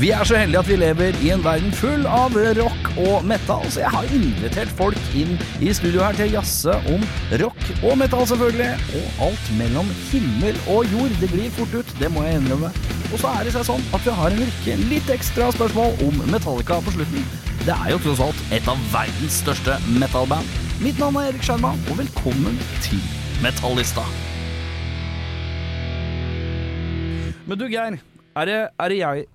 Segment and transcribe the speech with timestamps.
[0.00, 3.66] Vi er så heldige at vi lever i en verden full av rock og metal,
[3.68, 7.04] så jeg har invitert folk inn i studio her til å jazze om
[7.42, 8.70] rock og metal, selvfølgelig.
[8.96, 11.12] Og alt mellom himmel og jord.
[11.20, 12.72] Det glir fort ut, det må jeg innrømme.
[13.10, 16.22] Og så er det seg sånn at vi har en rekke litt ekstra spørsmål om
[16.32, 17.26] Metallica på slutten.
[17.66, 20.60] Det er jo tross alt et av verdens største metalband.
[20.80, 23.04] Mitt navn er Erik Skjerma, og velkommen til
[23.44, 24.08] Metallista.
[27.44, 28.00] Men du, Geir.
[28.36, 29.26] Er det, er det jeg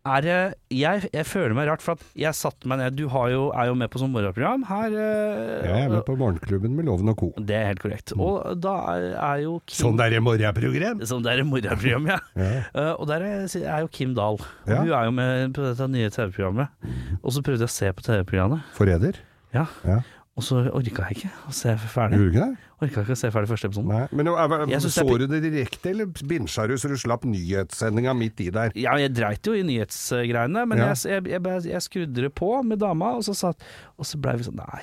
[0.00, 0.34] er det,
[0.72, 3.68] jeg, jeg føler meg rart, for at jeg satte meg ned Du har jo, er
[3.68, 4.94] jo med på sånn morgenprogram her.
[4.96, 7.28] eh, Jeg er med på Morgenklubben med Loven og Co.
[7.36, 8.14] Det er helt korrekt.
[8.16, 11.04] Og da er, er jo Kim Sånn derre morgenprogram!
[11.10, 12.16] Sånn der morgenprogram, ja.
[12.40, 12.48] Ja.
[12.72, 14.40] Uh, og der er, er jo Kim Dahl.
[14.40, 14.80] Og Ja.
[14.80, 16.72] Hun er jo med på dette nye TV-programmet.
[17.20, 19.20] Og så prøvde jeg å se på TV-programmet, Forræder?
[19.52, 19.66] ja.
[19.84, 20.00] Ja.
[20.40, 22.16] Og så orka jeg ikke å se ferdig.
[22.18, 22.68] Gjorde du ikke det?
[22.80, 23.90] Orka ikke å se ferdig første episoden.
[23.92, 24.06] Nei.
[24.16, 28.14] Men er- er- Jeg så du det direkte, eller binsja du så du slapp nyhetssendinga
[28.16, 28.72] midt i der?
[28.74, 30.94] Ja, jeg dreit jo i nyhetsgreiene, men Ja.
[30.94, 33.60] jeg, jeg, jeg, jeg skrudde det på med dama, og så, satt,
[33.98, 34.80] og så blei vi sånn Nei.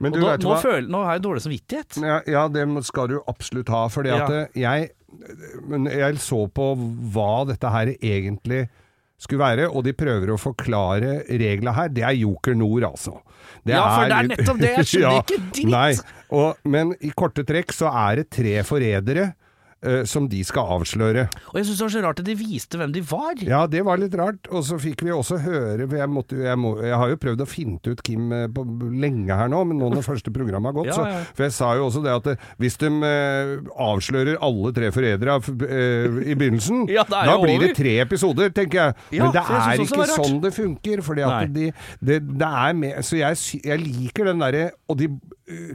[0.00, 0.60] Men du da, vet nå, hva?
[0.62, 1.96] føler, nå har jeg dårlig samvittighet.
[2.02, 3.86] Ja, ja, det skal du absolutt ha.
[3.88, 4.40] Fordi at Ja.
[4.44, 4.90] eh, jeg
[5.90, 6.74] jeg så på
[7.12, 8.68] hva dette her egentlig
[9.18, 11.88] skulle være, og de prøver å forklare reglene her.
[11.88, 13.20] Det er Joker Nord, altså.
[13.66, 14.72] Det Ja, for det er nettopp det.
[14.78, 15.70] Jeg skjønner Ja, ikke dritt.
[15.74, 15.90] Nei,
[16.40, 19.30] og, men i korte trekk så er det tre forrædere
[19.84, 21.26] eh, som de skal avsløre.
[21.52, 23.44] Og jeg syns det var så rart at de viste hvem de var.
[23.44, 24.50] Ja, det var litt rart.
[24.50, 27.48] Og så fikk vi også høre jeg, måtte, jeg, må, jeg har jo prøvd å
[27.48, 30.90] finne ut Kim eh, på, lenge her nå, men nå når første programmet har gått,
[30.90, 31.32] Ja, så.
[31.36, 35.36] For jeg sa jo også det at eh, hvis de uh, avslører alle tre forrædere
[35.40, 38.94] uh, i begynnelsen, Ja, da blir blir det tre episoder, tenker jeg.
[39.16, 41.04] Ja, men det jeg er ikke det sånn det funker.
[41.04, 41.70] Fordi at de,
[42.00, 45.08] det, det er med, Så jeg, jeg liker den derre Og de,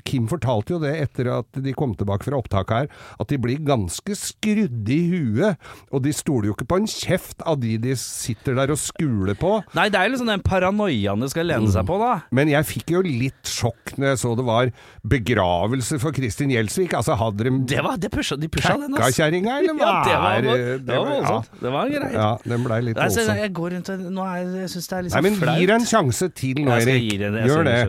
[0.07, 2.87] Kim fortalte jo det etter at de kom tilbake fra opptaket her,
[3.19, 5.57] at de blir ganske skrudde i huet.
[5.91, 9.35] Og de stoler jo ikke på en kjeft av de de sitter der og skuler
[9.39, 9.57] på.
[9.77, 12.13] Nei, det er jo liksom den paranoiaen de skal lene seg på, da.
[12.35, 14.71] Men jeg fikk jo litt sjokk når jeg så det var
[15.15, 16.93] begravelse for Kristin Gjelsvik.
[16.97, 19.21] Altså, hadde de Det var, det pusha, de pusha den, altså.
[19.21, 21.59] kjerringa, eller hva Ja, det var, er det var voldsomt.
[21.61, 22.15] Det var greit.
[22.19, 23.41] Ja, den blei litt Nei, voldsom.
[23.43, 25.59] jeg går rundt og Nå er jeg, syns det er litt Nei, sånn men flaut.
[25.59, 27.03] gi det en sjanse til nå, Erik.
[27.09, 27.79] gi det, Gjør det.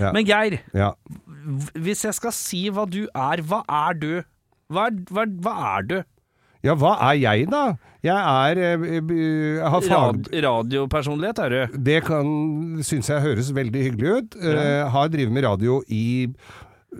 [0.00, 0.12] Ja.
[0.12, 0.92] Men Geir, Ja.
[1.74, 4.12] hvis jeg skal si hva du er, hva er du?
[4.72, 5.96] Hva er, hva, hva er du?
[6.66, 7.76] ja, hva er jeg da?
[8.02, 9.92] Jeg er eh, Jeg har fag...
[9.92, 11.76] Rad, radiopersonlighet er du.
[11.88, 12.26] Det kan,
[12.86, 14.36] syns jeg høres veldig hyggelig ut.
[14.42, 16.26] Eh, har drevet med radio i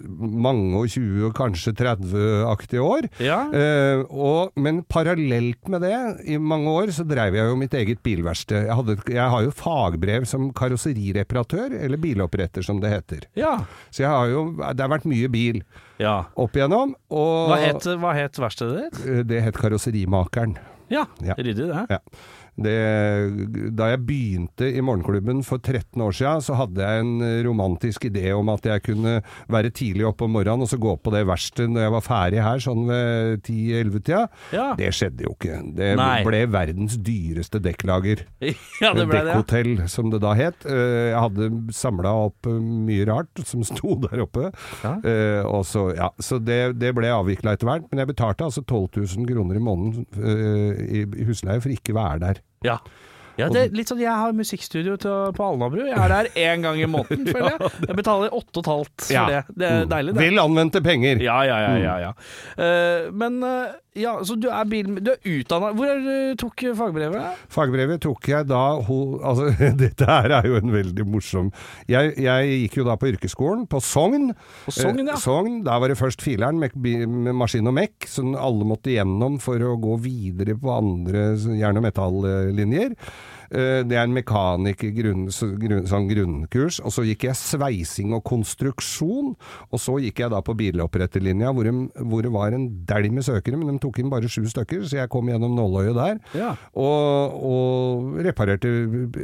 [0.07, 3.09] mange og 20, og kanskje 30-aktige år.
[3.23, 3.39] Ja.
[3.55, 5.95] Eh, og, men parallelt med det,
[6.29, 8.67] i mange år, så dreiv jeg jo mitt eget bilverksted.
[8.69, 13.27] Jeg, hadde, jeg har jo fagbrev som karosserireparatør, eller biloppretter som det heter.
[13.39, 13.57] ja.
[13.91, 15.61] Så jeg har jo, det har vært mye bil
[16.03, 16.25] ja.
[16.37, 19.05] opp igjennom, og Hva het, hva het verkstedet ditt?
[19.07, 20.57] eh, det het Karosserimakeren.
[20.93, 21.35] Ja, Ja.
[21.35, 21.87] ryddig det.
[21.91, 21.99] Ja.
[22.57, 22.75] Det,
[23.77, 28.07] da jeg begynte i Morgenklubben for 13 år siden, så hadde jeg en eh, romantisk
[28.09, 29.19] idé om at jeg kunne
[29.53, 32.41] være tidlig oppe om morgenen og så gå på det verkstedet når jeg var ferdig
[32.47, 34.23] her, sånn ved 10-11-tida.
[34.57, 34.67] Ja.
[34.79, 35.59] Det skjedde jo ikke.
[35.77, 36.21] Det Nei.
[36.27, 38.25] ble verdens dyreste dekklager.
[38.85, 39.37] ja, det ble det.
[39.37, 39.89] ja.
[39.93, 40.65] Som det da het.
[40.69, 42.57] Eh, Jeg hadde samla opp eh,
[42.89, 44.49] mye rart som sto der oppe.
[44.85, 44.95] Ja.
[45.51, 47.87] Og så, ja, så det, det ble avvikla etter hvert.
[47.91, 50.07] Men jeg betalte altså 12 000 kroner i måneden
[50.87, 52.41] i i husleie for ikke å være der.
[52.67, 52.79] Ja.
[53.37, 55.83] Ja, det er litt sånn, Jeg har musikkstudio til, på Alnabru.
[55.85, 57.73] Jeg er der én gang i måneden, føler jeg.
[57.91, 59.25] Jeg betaler 8,5 for Ja.
[59.29, 59.43] det.
[59.61, 60.23] Det er deilig, det.
[60.25, 61.21] Vel anvendte penger!
[61.21, 61.75] Ja, ja, ja.
[61.83, 62.15] ja, ja.
[62.57, 66.65] Uh, men eh, ja, så du er, bil, du er utdanna Hvor er du tok
[66.79, 67.45] fagbrevet?
[67.53, 69.49] Fagbrevet tok jeg da Altså,
[69.83, 71.51] dette her er jo en veldig morsom
[71.91, 74.31] jeg, jeg gikk jo da på yrkesskolen på Sogn.
[74.67, 75.15] På Sogn, ja.
[75.15, 75.61] Eh, Sogn.
[75.67, 79.63] Der var det først fileren med, med maskin og mekk, som alle måtte gjennom for
[79.63, 82.97] å gå videre på andre jern- og metallinjer.
[83.51, 85.27] Eh, Det er en mekaniker, grunn,
[85.61, 86.81] grunn, sånn grunnkurs.
[86.85, 89.35] Og så gikk jeg sveising og konstruksjon.
[89.71, 93.27] Og så gikk jeg da på biloppretterlinja, hvor, de, hvor det var en dælj med
[93.27, 96.21] søkere, men de tok inn bare sju stykker, så jeg kom gjennom nåløyet der.
[96.37, 96.55] Ja.
[96.75, 98.73] Og, og reparerte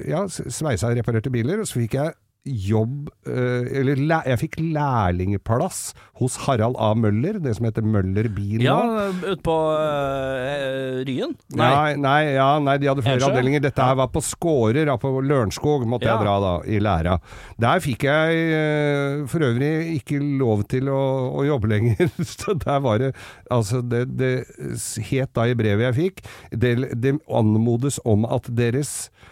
[0.09, 1.61] Ja, sveisa og reparerte biler.
[1.63, 6.89] Og så fikk jeg jobb eh, Eller jeg fikk lærlingplass hos Harald A.
[6.99, 9.05] Møller, det som heter Møller Bil Ja, nå.
[9.33, 11.35] ute på øh, Ryen?
[11.55, 11.69] Nei.
[11.71, 13.31] Nei, nei, ja, nei, de hadde flere Ensjø?
[13.31, 13.63] avdelinger.
[13.65, 16.17] Dette her var på Skårer, på Lørenskog måtte Ja.
[16.17, 17.17] jeg dra da, i læra.
[17.63, 21.01] Der fikk jeg eh, for øvrig ikke lov til å,
[21.39, 22.11] å jobbe lenger.
[22.35, 23.13] Så der var det
[23.53, 24.33] Altså, det, det
[25.11, 26.23] het da i brevet jeg fikk,
[26.57, 29.29] det, det anmodes om at deres eh,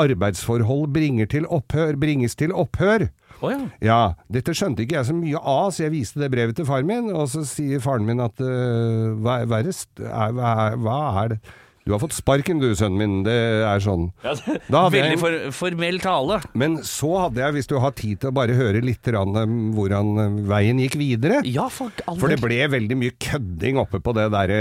[0.00, 3.08] arbeidsforhold bringer til opphør, bringes til opphør.
[3.42, 3.58] Oh, ja.
[3.84, 4.00] Ja,
[4.32, 7.10] dette skjønte ikke jeg så mye av, så jeg viste det brevet til faren min,
[7.12, 11.40] og så sier faren min at uh, hva, er, hva, er, hva er det?
[11.84, 13.16] Du har fått sparken du, sønnen min.
[13.26, 13.34] Det
[13.68, 14.06] er sånn.
[14.24, 14.60] Ja, det-
[14.94, 16.38] Veldig for, formell tale.
[16.56, 19.58] Men så hadde jeg, hvis du har tid til å bare høre litt grann, um,
[19.76, 22.20] hvordan um, veien gikk videre Ja, for aldri.
[22.22, 24.60] For det ble veldig mye kødding oppe på det derre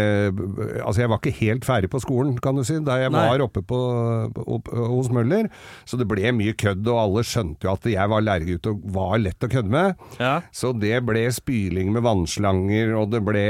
[0.83, 3.23] Altså, jeg var ikke helt ferdig på skolen, kan du si, da jeg Nei.
[3.31, 3.79] var oppe på,
[4.43, 5.47] opp, hos Møller.
[5.87, 9.15] Så det ble mye kødd, og alle skjønte jo at jeg var lærergutt og var
[9.23, 9.95] lett å kødde med.
[10.19, 10.33] Ja.
[10.51, 13.45] Så det ble spyling med vannslanger, og det ble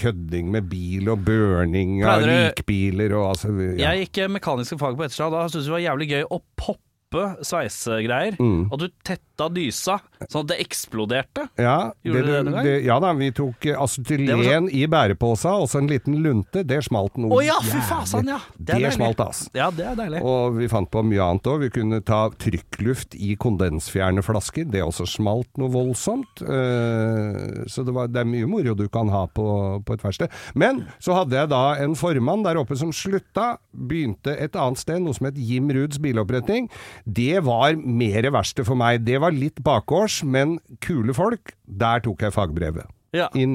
[0.00, 3.90] kødding med bil og burning av likbiler og altså ja.
[3.90, 6.87] Jeg gikk mekaniske fag på Etterstad, da syntes jeg det var jævlig gøy å poppe
[7.14, 8.36] sveisegreier.
[8.38, 8.68] Mm.
[8.68, 11.46] Og du tetta dysa sånn at det eksploderte.
[11.60, 15.54] Ja, Gjorde det, du det det, ja da, vi tok acetylen Det acetylen i bærepåsa,
[15.62, 16.64] og så en liten lunte.
[16.66, 18.40] Det smalt noe Å ja, fy fasan, ja.
[18.56, 19.44] Det, det smalt, ass.
[19.56, 20.22] Ja, det er deilig.
[20.26, 21.62] Og vi fant på mye annet òg.
[21.66, 24.66] Vi kunne ta trykkluft i kondensfjerne flasker.
[24.68, 26.42] Det også smalt noe voldsomt.
[26.42, 29.46] Uh, Så det, var, det er mye moro du kan ha på,
[29.86, 30.34] på et verksted.
[30.58, 33.56] Men så hadde jeg da en formann der oppe som slutta.
[33.72, 36.68] Begynte et annet sted, noe som het Jim Ruds biloppretning.
[37.04, 39.04] Det var mer verste for meg.
[39.06, 41.54] Det var litt bakgårds, men kule folk.
[41.66, 42.86] Der tok jeg fagbrevet.
[43.16, 43.28] Ja.
[43.34, 43.46] I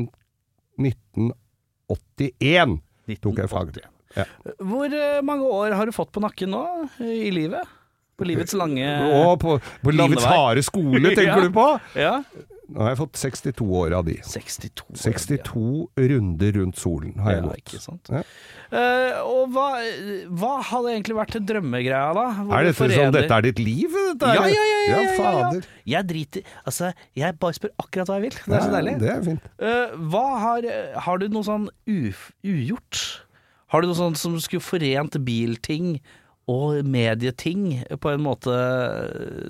[0.79, 2.79] 1981
[3.21, 3.49] tok jeg 1980.
[3.51, 3.89] fagbrev.
[4.13, 4.25] Ja.
[4.61, 6.59] Hvor eh, mange år har du fått på nakken nå
[7.01, 7.65] eh, i livet?
[8.13, 11.39] På livets lange Å, på, på livets harde skole, tenker Ja.
[11.41, 11.63] du på?
[11.97, 12.19] Ja.
[12.73, 14.15] Nå har jeg fått 62 år av de.
[14.25, 16.05] 62 62 ja.
[16.09, 18.09] runder rundt solen har jeg gått.
[18.09, 18.21] Ja.
[18.73, 19.67] uh, og hva,
[20.41, 22.23] hva hadde egentlig vært drømmegreia, da?
[22.39, 23.99] Hvor Er det dette sånn dette er ditt liv?
[24.13, 25.11] Dette Ja, ja, ja, ja, ja, ja.
[25.19, 25.67] fader.
[25.93, 26.89] Jeg driter Altså,
[27.19, 28.39] jeg bare spør akkurat hva jeg vil.
[28.41, 28.95] Det er så deilig.
[29.03, 29.47] Det er fint.
[29.61, 30.67] Uh, hva har,
[31.05, 33.03] har du noe sånn uf, ugjort?
[33.73, 35.95] Har du noe sånn som skulle forent bilting
[36.49, 38.57] og medieting på en måte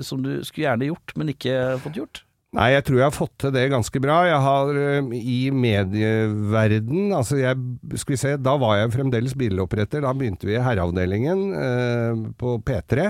[0.05, 2.23] som du skulle gjerne gjort, men ikke fått gjort?
[2.53, 4.17] Nei, jeg tror jeg har fått til det ganske bra.
[4.29, 7.57] Jeg har eh, i medieverden Altså, jeg
[7.97, 10.03] Skal vi se, da var jeg fremdeles biloppretter.
[10.05, 13.09] Da begynte vi i herreavdelingen eh, på P3.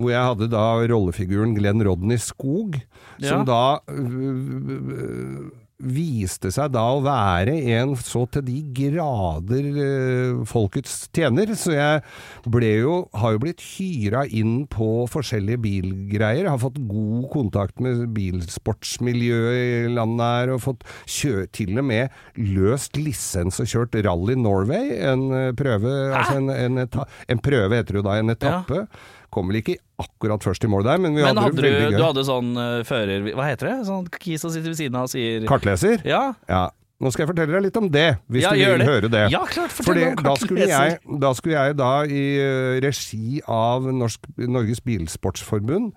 [0.00, 2.78] Hvor jeg hadde da rollefiguren Glenn Rodney Skog,
[3.20, 3.46] som Ja.
[3.46, 3.62] da
[3.92, 5.50] øh,
[5.82, 11.52] viste seg da å være en så til de grader øh, folkets tjener.
[11.58, 12.02] Så jeg
[12.46, 16.50] ble jo, har jo blitt hyra inn på forskjellige bilgreier.
[16.50, 22.12] Har fått god kontakt med bilsportsmiljøet i landet her, og fått kjø, til og med
[22.38, 24.94] løst lisens og kjørt Rally Norway.
[25.02, 28.86] En øh, prøve, altså en, en, en prøve heter det da, en etappe.
[29.32, 31.76] Kom vel ikke akkurat først i mål der, men vi Men hadde hadde det du,
[31.78, 32.04] veldig du gøy.
[32.10, 33.26] hadde sånn uh, fører...
[33.32, 33.76] Hva heter det?
[33.88, 36.04] Sånn kis som sitter ved siden av og sier Kartleser?
[36.08, 36.68] Ja, Ja.
[37.02, 38.84] Nå skal jeg fortelle deg litt om det, hvis Ja, du vil det.
[38.86, 39.22] høre det.
[39.32, 44.28] Ja, klart, Fordi da skulle, jeg, da skulle jeg da i eh, regi av Norsk,
[44.38, 45.88] Norges Bilsportsforbund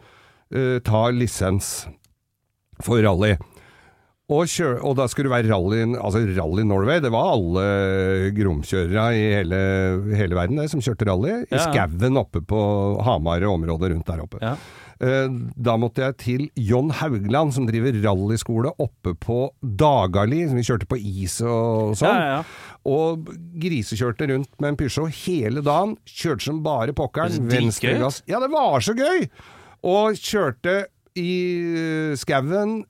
[0.56, 1.86] uh, ta lisens
[2.82, 3.36] for rally.
[4.26, 6.98] Og, kjør, og da skulle det være rally, altså rally Norway.
[7.04, 9.60] Det var alle gromkjørere i hele,
[10.18, 11.44] hele verden det, som kjørte rally.
[11.46, 11.60] I Ja.
[11.68, 12.62] skauen oppe på
[13.06, 14.40] Hamar og området rundt der oppe.
[14.42, 14.56] Ja.
[15.00, 15.28] Eh,
[15.62, 20.88] Da måtte jeg til John Haugland, som driver rallyskole oppe på Dagali, som vi kjørte
[20.90, 22.16] på is og sånn.
[22.16, 22.44] ja, ja.
[22.86, 23.26] Og
[23.60, 25.98] grisekjørte rundt med en Peugeot hele dagen.
[26.08, 27.30] Kjørte som bare pokkeren.
[27.30, 28.24] Er Venstregass.
[28.26, 29.30] Ja, det var så gøy!
[29.84, 30.86] Og kjørte
[31.16, 31.32] i
[32.12, 32.82] eh, skauen,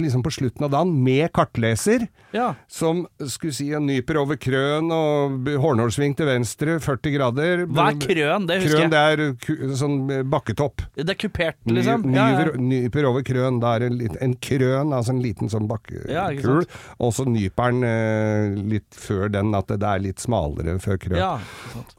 [0.00, 2.06] liksom på slutten av dagen, med kartleser.
[2.36, 2.50] ja.
[2.68, 7.62] Som skulle si en nyper over krøn og Hornålsving til venstre, 40 grader.
[7.70, 8.46] Hva er krøn?
[8.50, 9.16] Det husker Krøn, jeg.
[9.48, 10.82] det er sånn eh, bakketopp.
[10.98, 12.04] Det er kupert, Ny- liksom?
[12.12, 12.42] Ja, ja.
[12.44, 13.60] Nyper, nyper over krøn.
[13.62, 13.96] Da er en,
[14.28, 16.66] en krøn, altså en liten sånn Ja, bakkekul.
[17.00, 21.00] og så nyper den eh, litt før den, at det, det er litt smalere før
[21.00, 21.16] krøn.
[21.22, 21.32] ja.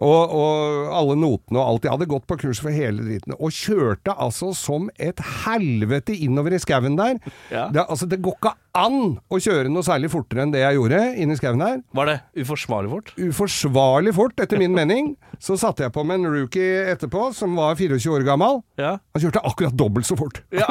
[0.03, 1.87] Og, og alle notene og alt.
[1.87, 3.33] Jeg hadde gått på kurs for hele driten.
[3.39, 7.19] Og kjørte altså som et helvete innover i skauen der.
[7.51, 7.67] Ja.
[7.73, 8.97] Det, altså, det går ikke an
[9.31, 11.79] å kjøre noe særlig fortere enn det jeg gjorde inni skauen her.
[11.95, 13.13] Var det uforsvarlig fort?
[13.19, 15.13] Uforsvarlig fort, etter min mening.
[15.39, 18.61] Så satte jeg på med en rookie etterpå, som var 24 år gammel.
[18.81, 18.97] Ja.
[19.15, 20.41] Han kjørte akkurat dobbelt så fort.
[20.55, 20.67] Ja,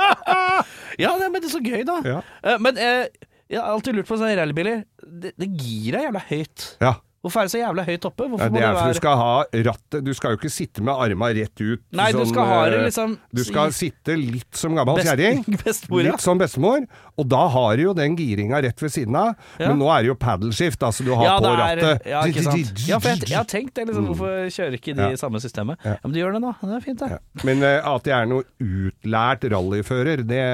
[1.04, 2.00] ja men det er så gøy, da.
[2.06, 2.22] Ja.
[2.44, 3.06] Eh, men eh,
[3.50, 4.84] jeg har alltid lurt på sånne rallybiler.
[5.02, 6.66] Det, det giret er jævla høyt.
[6.82, 6.94] Ja.
[7.20, 8.26] Hvorfor er det så jævla høyt oppe?
[8.32, 9.32] Hvorfor Ja, det er for du skal ha
[9.68, 11.82] rattet Du skal jo ikke sitte med arma rett ut.
[11.92, 15.42] Nei, du skal ha det eh, liksom Du skal sitte litt som gammel kjerring.
[16.06, 16.86] Litt som bestemor.
[17.20, 19.34] Og da har du jo den giringa rett ved siden av.
[19.60, 19.68] Ja.
[19.68, 22.08] Men nå er det jo paddleskift, altså du har ja, på er, rattet.
[22.08, 22.84] ja, ikke sant.
[22.88, 25.16] Ja, for jeg, jeg har tenkt det, liksom, hvorfor kjører ikke de Mm.
[25.20, 25.80] Samme systemet?
[25.84, 25.96] Ja.
[26.04, 27.18] Men de gjør det nå, det er fint det.
[27.48, 30.44] Men uh, at jeg er noe utlært rallyfører, det,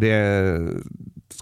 [0.00, 0.14] det,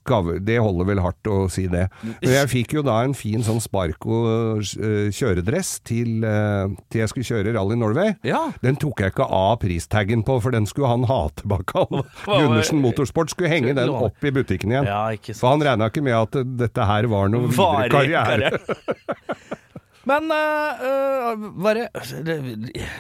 [0.09, 1.87] skal, det holder vel hardt å si det.
[2.03, 4.23] Men jeg fikk jo da en fin sånn Sparco
[4.59, 8.17] eh, kjøredress til, eh, til jeg skulle kjøre Rally Norway.
[8.27, 8.47] Ja.
[8.65, 11.87] Den tok jeg ikke av pristaggen på, for den skulle han ha tilbake.
[12.27, 14.89] Gundersen Motorsport skulle henge den opp i butikken igjen.
[14.89, 15.43] Ja, ikke sant.
[15.43, 18.53] For han regna ikke med at dette her var noe videre karriere.
[20.09, 21.89] Men øh, bare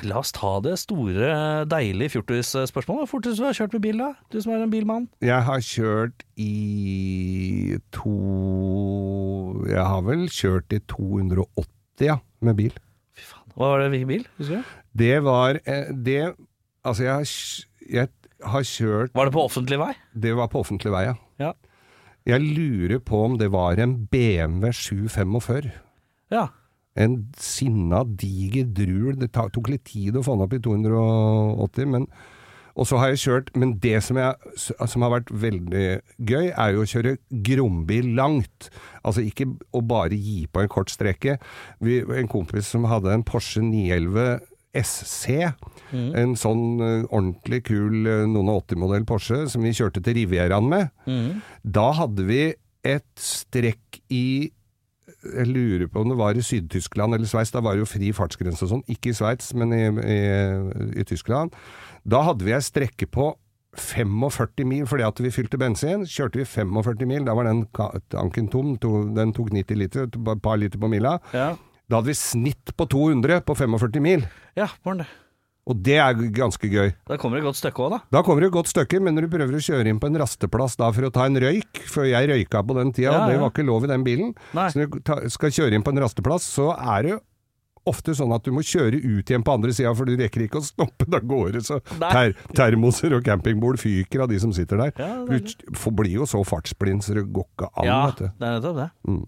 [0.04, 1.30] La oss ta det store,
[1.70, 3.06] deilige fjortisspørsmålet.
[3.06, 4.10] Hvor fort du har kjørt med bil, da?
[4.32, 5.06] Du som er en bilmann.
[5.24, 8.16] Jeg har kjørt i to
[9.70, 11.70] Jeg har vel kjørt i 280,
[12.04, 12.76] ja, med bil.
[13.16, 13.46] Fy faen.
[13.56, 14.28] Hva var det hvilken bil?
[14.38, 14.76] Husker du?
[14.98, 16.20] Det var eh, Det
[16.86, 17.32] Altså, jeg har,
[17.90, 18.08] jeg
[18.52, 19.90] har kjørt Var det på offentlig vei?
[20.14, 21.16] Det var på offentlig vei, ja.
[21.42, 21.50] Ja.
[22.28, 25.70] Jeg lurer på om det var en BMW 745.
[26.34, 26.46] Ja.
[26.98, 29.14] En sinna, diger drul.
[29.20, 32.10] Det tok litt tid å få den opp i 280, men
[32.78, 35.86] og så har jeg kjørt, men det som, jeg, som har vært veldig
[36.30, 38.68] gøy, er jo å kjøre grombil langt.
[39.02, 41.40] Altså ikke å bare gi på en kort strekke.
[41.82, 44.38] Vi, en kompis som hadde en Porsche 911
[44.78, 45.48] SC,
[46.20, 50.68] en sånn eh, ordentlig kul eh, noen og 80-modell Porsche, som vi kjørte til Rivieraen
[50.70, 50.92] med.
[51.64, 52.42] Da hadde vi
[52.86, 54.52] et strekk i
[55.24, 57.50] jeg lurer på om det var i Syd-Tyskland eller Sveits.
[57.54, 58.84] Da var det jo fri fartsgrense og sånn.
[58.92, 60.18] Ikke i Sveits, men i, i,
[61.02, 61.54] i Tyskland.
[62.08, 63.32] Da hadde vi ei strekke på
[63.78, 66.04] 45 mil fordi at vi fylte bensin.
[66.08, 67.64] Kjørte vi 45 mil, da var den
[68.14, 68.76] tanken tom.
[68.82, 71.18] To, den tok 90 liter, et par liter på mila.
[71.34, 71.54] Ja,
[71.88, 74.26] Da hadde vi snitt på 200 på 45 mil.
[74.56, 75.06] ja var det.
[75.68, 76.94] Og det er ganske gøy.
[77.10, 77.98] Da kommer det et godt stykke òg, da.
[78.16, 80.16] Da kommer det et godt stykke, men når du prøver å kjøre inn på en
[80.22, 83.28] rasteplass da for å ta en røyk, for jeg røyka på den tida, Ja, og
[83.28, 83.42] det ja.
[83.44, 84.68] var ikke lov i den bilen, Nei.
[84.72, 87.18] så når du ta, skal kjøre inn på en rasteplass, så er det
[87.88, 90.60] ofte sånn at du må kjøre ut igjen på andre sida, for du rekker ikke
[90.60, 94.82] å stoppe da går det, så ter, termoser og campingbord fyker av de som sitter
[94.88, 94.92] der.
[95.00, 98.28] Ja, du blir jo så fartsblind så det går ikke an, Ja, vet du.
[98.28, 98.88] det er nettopp det.
[99.08, 99.24] Mm.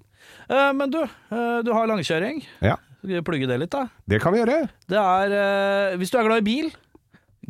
[0.51, 1.01] Uh, men du,
[1.33, 2.43] uh, du har langkjøring.
[2.65, 2.77] Ja,
[3.25, 3.87] plugge det litt, da?
[4.09, 4.69] det kan vi gjøre.
[4.89, 6.71] Det er eh, Hvis du er glad i bil,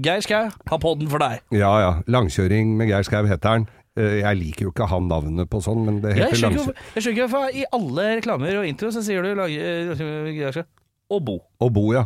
[0.00, 1.40] Geir Skau har podden for deg.
[1.52, 3.66] Ja ja, langkjøring med Geir Skau heter han.
[3.98, 6.46] Eh, Jeg liker jo ikke han navnet på sånn, men det Jeg heter skjønner ikke
[6.46, 6.64] langkjøring.
[6.64, 10.52] hvorfor- jeg skjønner ikke hvorfor i alle reklamer og intro så sier du eh, Geir
[10.52, 10.64] Skau
[11.10, 11.38] og Bo.
[11.60, 12.04] Og Bo, ja.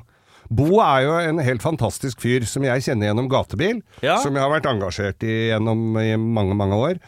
[0.50, 4.16] Bo er jo en helt fantastisk fyr som jeg kjenner gjennom gatebil, Ja.
[4.20, 6.98] som jeg har vært engasjert i gjennom i mange, mange år.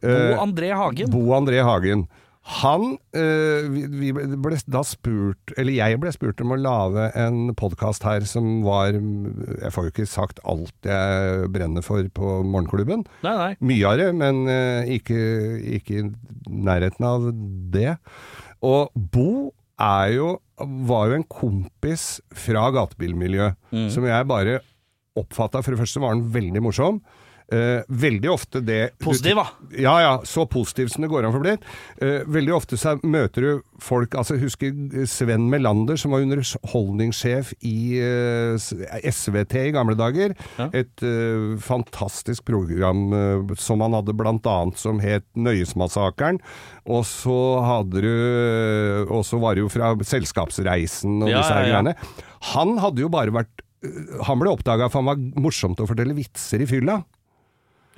[0.00, 1.10] Bo Eh, André Hagen.
[1.10, 2.06] Bo André Hagen.
[2.50, 8.02] Han eh, vi, ble da spurt, eller jeg ble spurt om å lage en podkast
[8.06, 13.04] her som var Jeg får jo ikke sagt alt jeg brenner for på Morgenklubben.
[13.22, 13.52] Nei, nei.
[13.70, 15.20] Mye av det, men eh, ikke,
[15.78, 16.08] ikke i
[16.50, 17.30] nærheten av
[17.76, 17.94] det.
[18.66, 19.28] Og Bo
[19.80, 20.32] er jo,
[20.90, 23.86] var jo en kompis fra gatebilmiljøet, Mm.
[23.94, 24.56] som jeg bare
[25.20, 26.96] oppfatta For det første var han veldig morsom.
[27.50, 29.46] Eh, veldig ofte det Positiv, da.
[29.74, 31.54] Ja ja, så positiv som det går an for å bli.
[31.98, 34.76] Eh, veldig ofte så møter du folk altså Husker
[35.10, 38.70] Sven Melander, som var underholdningssjef i eh,
[39.10, 40.36] SVT i gamle dager.
[40.60, 40.68] Ja.
[40.78, 41.02] Et
[41.64, 43.10] fantastisk program
[43.58, 46.38] som han hadde annet som het Nøyesmassakren.
[46.86, 51.66] Og så hadde du Og så var det jo fra Selskapsreisen og Ja, disse her
[51.66, 51.94] ja, greiene.
[52.54, 53.64] Han hadde jo bare vært
[54.26, 57.00] Han ble oppdaga for han var morsomt å fortelle vitser i fylla.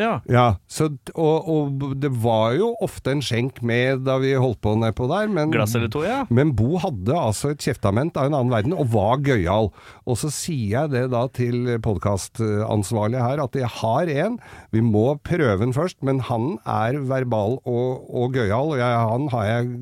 [0.01, 0.13] Ja.
[0.31, 4.73] Ja, så, og, og det var jo ofte en skjenk med da vi holdt på
[4.81, 6.23] nedpå der, men, Glass eller to, ja.
[6.33, 9.69] men Bo hadde altså et kjeftament av en annen verden, og var gøyal.
[10.09, 14.39] Og så sier jeg det da til podkastansvarlig her, at jeg har en,
[14.73, 19.29] vi må prøve den først, men han er verbal og, og gøyal, og jeg, han
[19.35, 19.75] har jeg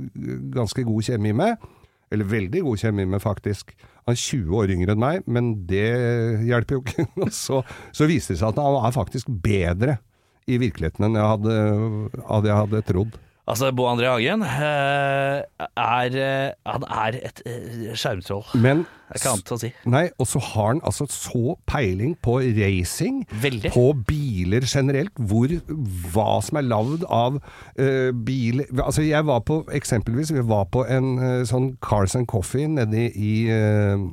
[0.57, 1.71] ganske god kjemi med.
[2.11, 3.75] Eller veldig god kjemi med, faktisk.
[4.03, 5.87] Han er 20 år yngre enn meg, men det
[6.49, 7.07] hjelper jo ikke.
[7.45, 7.63] Så,
[7.95, 10.01] så viste det seg at han er faktisk bedre
[10.51, 11.57] i virkeligheten enn jeg hadde,
[12.27, 13.19] hadde, jeg hadde trodd.
[13.51, 15.43] Altså, Bo André Hagen eh,
[15.75, 18.47] er eh, Han er et eh, skjermtroll.
[18.55, 19.71] Men ikke annet å si.
[19.91, 23.73] Nei, og så har han altså så peiling på racing, Veldig.
[23.75, 25.51] på biler generelt, hvor
[26.15, 27.41] hva som er lagd av
[27.75, 32.29] eh, bil Altså, jeg var på eksempelvis Vi var på en eh, sånn Cars and
[32.31, 34.07] Coffee nede i, uh, eh,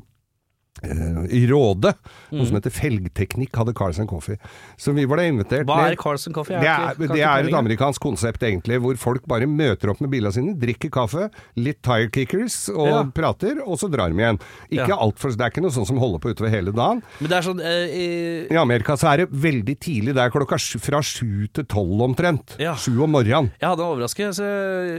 [0.84, 1.93] i Råde.
[2.31, 2.46] Noe Mm.
[2.48, 4.38] som heter Felgteknikk hadde Carlsen Coffee.
[4.77, 6.60] Så vi ble invitert Hva er Carlsen Coffee?
[6.60, 10.31] Det er, det er et amerikansk konsept egentlig, hvor folk bare møter opp med bilene
[10.34, 13.03] sine, drikker kaffe, litt tire kickers og Ja.
[13.05, 14.39] prater, og så drar de igjen.
[14.72, 14.98] Ikke Ja.
[15.00, 17.01] alt for, Det er ikke noe sånt som holder på utover hele dagen.
[17.22, 20.29] Men det er sånn eh, i- I Amerika så er det veldig tidlig, det er
[20.31, 22.57] klokka fra sju til tolv omtrent.
[22.60, 22.74] Ja.
[22.74, 23.51] Om morgenen.
[23.62, 23.84] Jeg hadde,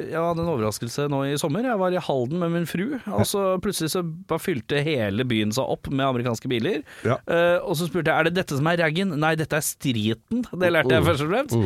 [0.09, 1.63] jeg hadde en overraskelse nå i sommer.
[1.63, 5.53] Jeg var i Halden med min fru, og så plutselig så bare fylte hele byen
[5.53, 6.83] seg opp med amerikanske biler.
[7.07, 7.19] Ja.
[7.29, 9.15] Uh, og så spurte jeg er det dette som er raggen.
[9.21, 10.45] Nei, dette er streeten.
[10.49, 11.57] Det lærte jeg først og fremst.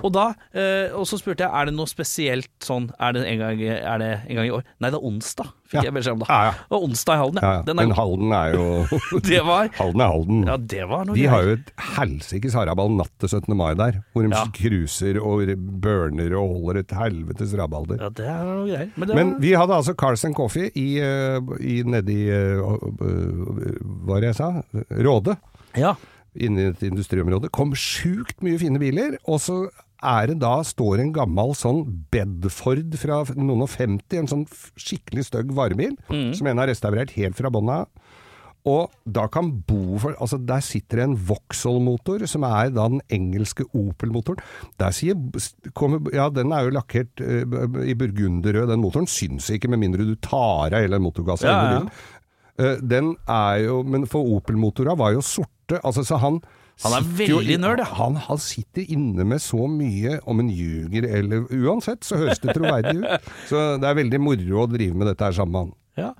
[0.00, 0.26] Og, da,
[0.56, 4.00] uh, og så spurte jeg er det noe spesielt sånn Er det en gang, er
[4.00, 4.64] det en gang i år?
[4.80, 6.26] Nei, det er onsdag, fikk jeg beskjed om da.
[6.28, 6.52] Ja, ja.
[6.74, 7.52] Og onsdag i Halden, Ja.
[7.66, 7.98] Den er Men god.
[8.00, 10.40] Halden er jo Det var Halden er Halden.
[10.50, 11.30] Ja, det var noe De greier.
[11.34, 13.56] har jo et helsikes haraball natt til 17.
[13.56, 14.44] mai der, hvor de Ja.
[14.58, 15.54] cruiser og
[15.86, 18.00] burner og holder et helvetes rabalder.
[18.02, 18.90] Ja, det er noe greier.
[18.96, 24.14] Men det Men var, vi hadde altså Carlsen Coffee i, eh, i nedi uh, Hva
[24.14, 24.50] var det jeg sa?
[24.90, 25.36] Råde.
[25.76, 25.94] ja.
[26.38, 27.48] Inne i et industriområde.
[27.50, 29.16] Kom sjukt mye fine biler.
[29.26, 29.56] Og så
[30.02, 34.46] er det da står en gammel sånn Bedford fra noen og 50, en sånn
[34.80, 35.96] skikkelig stygg varebil,
[36.36, 37.88] som en har restaurert helt fra bånn av.
[38.68, 43.00] Og da kan bo for Altså, der sitter det en Vauxhall-motor, som er da den
[43.08, 44.42] engelske Opel-motoren.
[44.76, 45.16] Der sier
[45.72, 49.08] kommer, Ja, den er jo lakkert uh, i burgunderrød, den motoren.
[49.08, 51.48] Syns ikke, med mindre du tar av hele motorgassen.
[51.48, 51.84] Ja, ja.
[52.60, 55.80] Eh, Den er jo Men for Opel-motora var jo sorte.
[55.80, 56.42] Altså, så han
[56.80, 57.88] Han er veldig nerd, ja.
[57.98, 62.54] Han, han sitter inne med så mye om en ljuger eller Uansett så høres det
[62.56, 63.28] troverdig ut.
[63.50, 65.74] Så det er veldig moro å drive med dette her sammen med han.
[66.00, 66.10] ja.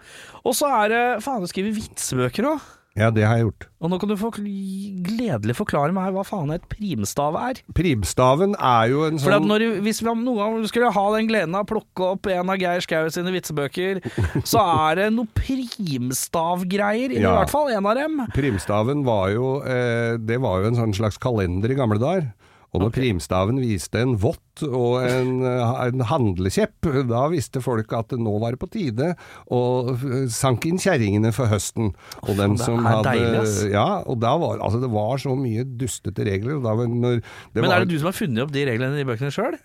[0.44, 2.68] Og så er det Faen, du skriver vitsebøker òg.
[2.98, 3.64] Ja, det har jeg gjort.
[3.80, 7.60] Og nå kan du få gledelig forklare meg hva faen et primstav er.
[7.76, 11.54] Primstaven er jo en For sånn når, hvis vi noen gang skulle ha den gleden
[11.54, 14.02] av å plukke opp en av Geir Skau sine vitsebøker,
[14.42, 17.36] så er det noe primstavgreier, i Ja.
[17.38, 18.20] hvert fall en av dem.
[18.34, 22.32] Primstaven var jo eh, Det var jo en sånn slags kalender i gamle dager.
[22.70, 28.14] Og når primstaven viste en vott og en, eh, en handlekjepp, da visste folk at
[28.14, 29.12] nå var det på tide
[29.50, 29.62] å
[29.94, 31.92] eh, sanke inn kjerringene for høsten.
[32.26, 33.72] Og dem det som hadde deilig.
[33.74, 36.60] Ja, og da var altså det var så mye dustete regler.
[36.62, 39.08] Da var, det Men var, er det du som har funnet opp de reglene i
[39.08, 39.58] bøkene sjøl?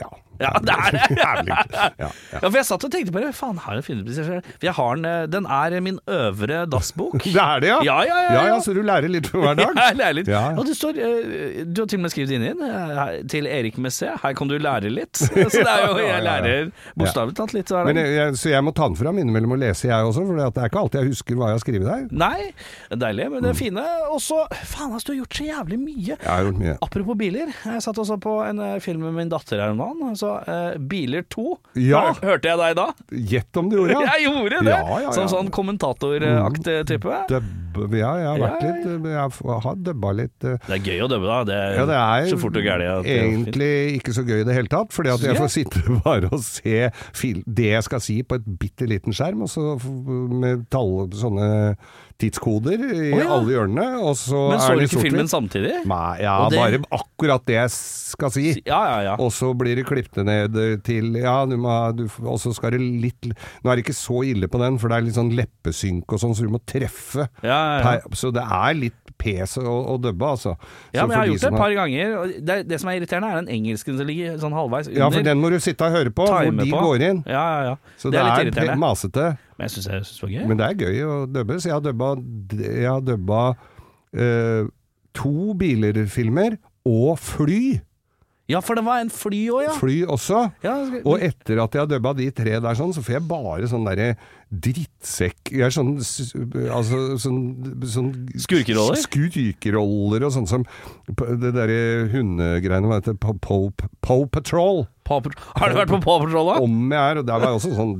[0.00, 0.08] Ja,
[0.40, 1.02] Ja, det er det!
[1.20, 1.56] Jævlig.
[1.74, 2.08] Ja, ja.
[2.40, 3.30] For jeg satt og tenkte på det.
[3.36, 4.46] Faen, har jeg funnet på selv?
[4.56, 7.18] For jeg har den, eh, den er min øvre dassbok.
[7.30, 7.78] Det er det, ja?
[7.86, 8.58] Ja, ja, ja, ja, ja.
[8.64, 9.74] Så du lærer litt for hver dag?
[9.76, 10.30] Ja, jeg lærer litt.
[10.60, 13.76] Og det står eh, Du har til og med skrevet inn inn eh, til Erik
[13.82, 14.10] Messé.
[14.22, 15.20] Her kan du lære litt.
[15.20, 18.00] Så det er jo Jeg lærer bokstavelig talt litt hver dag.
[18.00, 20.70] jeg, så jeg må ta den fram innimellom og lese, jeg også, for det er
[20.70, 22.06] ikke alltid jeg husker hva jeg har skrevet der.
[22.24, 22.50] Nei,
[23.04, 23.44] deilig, men Mm.
[23.46, 23.82] det er fine.
[24.12, 26.16] Og så Faen, altså, du har gjort så jævlig mye.
[26.16, 26.74] Jeg har gjort mye.
[26.84, 27.52] Apropos biler.
[27.64, 30.02] Jeg satt også på en film med min datter her om dagen.
[30.10, 31.46] Altså, eh, Biler 2.
[31.80, 32.00] Ja.
[32.12, 32.86] Hør- Hørte jeg deg da?
[33.32, 34.10] Gjett om du gjorde det?
[34.14, 34.70] Jeg gjorde det!
[34.70, 35.12] Ja, ja, ja.
[35.16, 37.18] Som sånn kommentatoraktig type.
[37.30, 40.44] Dub, ja, jeg har vært Ja, litt Jeg har dubba litt.
[40.44, 40.56] eh.
[40.66, 41.38] Det er gøy å dubbe, da.
[41.44, 44.54] Det er, Ja, det er så fort og er egentlig ikke så gøy i det
[44.56, 48.22] hele tatt, fordi at jeg får sitte bare og se fil det jeg skal si
[48.22, 49.76] på et bitte liten skjerm, og så
[50.30, 51.76] med tall, sånne
[52.20, 53.26] tidskoder i oh, ja.
[53.36, 55.74] alle hjørnene, og så Men så er du ikke filmen samtidig?
[55.88, 58.46] Nei, ja, det- bare akkurat det jeg skal si.
[58.66, 59.14] Ja, ja, ja.
[59.20, 60.56] Og så blir det klippet ned
[60.86, 64.22] til Ja, du må du, Og så skal det litt Nå er det ikke så
[64.26, 67.26] ille på den, for det er litt sånn leppesynk og sånn, så du må treffe.
[67.44, 68.14] Ja, ja, ja.
[68.16, 70.54] Så det er litt pes å, å dubbe, altså.
[70.90, 72.14] Ja, Så men jeg har gjort det et par ganger.
[72.50, 75.00] Det, det som er irriterende, er den engelsken som ligger sånn halvveis under.
[75.02, 76.82] Ja, for den må du sitte og høre på, hvor de på.
[76.88, 77.22] går inn.
[77.28, 77.94] Ja, ja, ja.
[78.00, 79.28] Så det det, er litt er, masete.
[79.58, 80.42] Men jeg syns det var gøy.
[80.48, 82.10] Men det er gøy å dubbe, så jeg har dubba,
[82.64, 83.44] jeg har dubba
[84.16, 84.64] eh,
[85.16, 87.62] to biler-filmer og fly.
[88.50, 89.72] Ja, for det var en fly òg, ja.
[89.78, 90.40] Fly også.
[90.64, 93.28] ja skal- Og etter at jeg har dubba de tre der sånn, så får jeg
[93.30, 94.16] bare sånn derre
[94.50, 95.92] drittsekk Jeg er sånn
[96.74, 97.40] Altså sånn,
[97.86, 98.08] sånn
[98.42, 98.98] Skurkeroller?
[98.98, 100.64] Skurkeroller og sånn som
[101.06, 103.20] Det derre hundegreiene hva heter det?
[103.22, 103.58] Po- Po
[104.02, 104.86] Po Patrol.
[105.06, 106.58] Paw Patrol- Har du vært på Paw Patrol, da?
[106.66, 107.94] Om jeg er, og der var jeg også sånn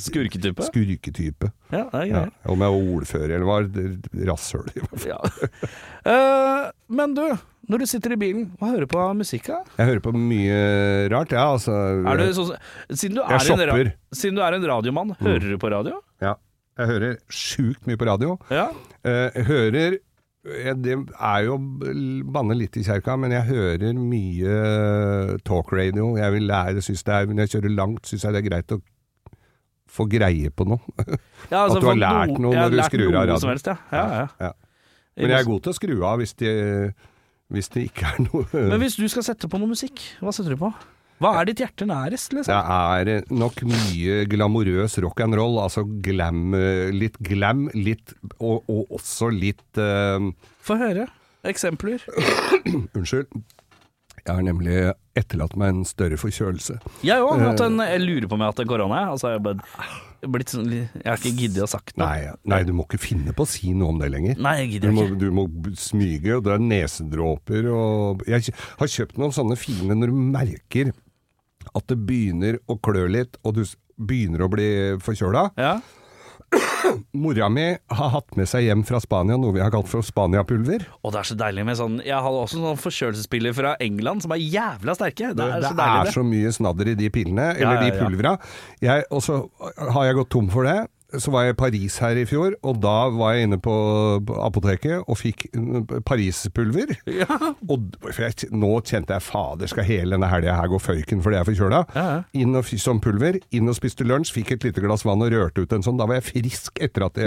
[0.00, 0.64] Skurketype?
[0.64, 1.48] skurketype.
[1.72, 2.20] Ja, det er Ja.
[2.48, 3.64] Om jeg var ordfører eller var
[4.30, 4.70] rasshøl.
[5.04, 5.18] Ja.
[6.06, 7.24] Uh, men du,
[7.70, 9.46] når du sitter i bilen, hva hører på musikk?
[9.52, 9.60] da?
[9.78, 10.60] Jeg hører på mye
[11.12, 11.46] rart, ja.
[11.54, 11.72] Altså,
[12.10, 12.46] Er du så,
[12.90, 13.92] siden, du er Jeg en, shopper.
[14.12, 16.00] siden du er en radiomann, hører du på radio?
[16.20, 16.34] ja.
[16.80, 18.38] Jeg hører sjukt mye på radio.
[18.48, 18.68] Ja.
[19.04, 19.98] Eh, Jeg hører
[20.80, 24.54] Det er jo å banne litt i kjerka, men jeg hører mye
[25.44, 26.14] talkradio.
[26.16, 28.72] Jeg vil lære, synes det er, Når jeg kjører langt, syns jeg det er greit
[28.72, 28.80] å
[29.90, 30.80] få greie på noe.
[31.50, 33.50] Ja, altså, At du har lært noe når du skrur av radioen.
[33.52, 33.76] Helst, ja.
[33.92, 34.26] Ja, ja.
[34.46, 34.52] Ja.
[35.20, 36.54] Men jeg er god til å skru av hvis det,
[37.50, 40.54] hvis det ikke er noe Men hvis du skal sette på noe musikk, hva setter
[40.54, 40.72] du på?
[41.20, 42.54] Hva er ditt hjerte nærest, liksom?
[42.54, 48.14] Det er eh, nok mye glamorøs rock and roll, altså glam, eh, litt glam, litt,
[48.38, 50.30] og, og også litt uh...
[50.64, 51.10] Få høre.
[51.44, 52.00] Eksempler.
[52.96, 53.28] Unnskyld.
[54.20, 54.78] Jeg har nemlig
[55.16, 56.78] etterlatt meg en større forkjølelse.
[57.04, 57.40] Jeg òg.
[57.40, 59.04] Jeg lurer på om jeg har hatt en korona.
[59.12, 62.06] Altså, jeg, bare blitt sånn, jeg har ikke giddet å sagt noe.
[62.06, 64.36] Nei, nei, du må ikke finne på å si noe om det lenger.
[64.42, 65.18] Nei, jeg Du gidder må, ikke.
[65.20, 65.44] du må
[65.80, 70.92] smyge, og det er nesedråper og Jeg har kjøpt noen sånne fine når du merker
[71.76, 73.64] at det begynner å klø litt, og du
[74.00, 74.68] begynner å bli
[75.04, 75.50] forkjøla.
[75.60, 75.74] Ja.
[77.12, 80.86] Mora mi har hatt med seg hjem fra Spania noe vi har kalt for Spania-pulver.
[81.04, 84.34] Og det er så deilig med sånn Jeg hadde også sånn forkjølelsespiller fra England som
[84.36, 85.32] er jævla sterke.
[85.36, 87.92] Det er det så deilig, er så mye snadder i de pillene, eller ja, de
[87.92, 87.98] ja.
[88.00, 88.36] pulvera.
[89.10, 89.42] Og så
[89.96, 90.78] har jeg gått tom for det.
[91.18, 93.74] Så var jeg i Paris her i fjor, og da var jeg inne på
[94.40, 96.94] apoteket og fikk uh, Paris-pulver.
[97.10, 97.26] Ja.
[97.70, 101.44] Og jeg, nå kjente jeg fader, skal hele denne helga her gå føyken fordi jeg
[101.44, 101.80] er forkjøla?
[101.96, 102.20] Ja, ja.
[102.42, 105.64] Inn og, som pulver, inn og spiste lunsj, fikk et lite glass vann og rørte
[105.64, 105.98] ut en sånn.
[106.00, 107.18] Da var jeg frisk etter at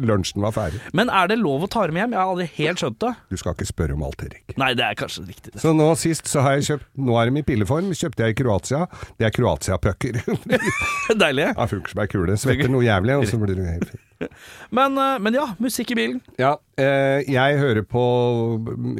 [0.00, 0.82] lunsjen var ferdig.
[0.96, 2.16] Men er det lov å ta dem hjem?
[2.16, 3.12] Jeg har aldri helt skjønt det.
[3.30, 4.56] Du skal ikke spørre om alt, Erik.
[4.60, 5.54] Nei, det er kanskje riktig.
[5.54, 5.62] det.
[5.62, 7.90] Så nå sist så har jeg kjøpt Nå er de i pilleform.
[7.96, 8.84] Kjøpte jeg i Kroatia.
[9.20, 10.20] Det er Kroatia-pucker.
[11.22, 11.46] Deilig.
[11.52, 12.36] Ja, funker som ei kule.
[12.40, 14.06] Svetter noe jævlig, og så blir du helt fin.
[14.76, 16.18] Men, eh, men ja, musikk i bilen.
[16.40, 18.02] Ja, eh, jeg hører på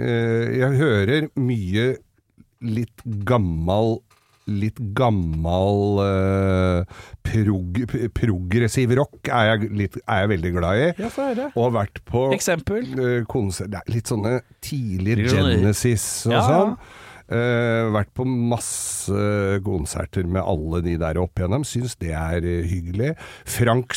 [0.01, 1.91] eh, Jeg hører mye
[2.65, 3.99] litt gammal
[4.51, 6.01] Litt gammal
[7.23, 7.77] prog,
[8.17, 10.89] progressiv rock er jeg, litt, er jeg veldig glad i.
[11.05, 11.51] Ja, få høre.
[11.53, 12.89] Og har vært på Eksempel.
[13.31, 16.65] konsert er Litt sånne tidlige Genesis og Ja, ja.
[17.31, 21.67] Eh, vært på masse konserter med alle de der opp igjennom.
[21.67, 23.13] Syns det er eh, hyggelig.
[23.47, 23.95] Frank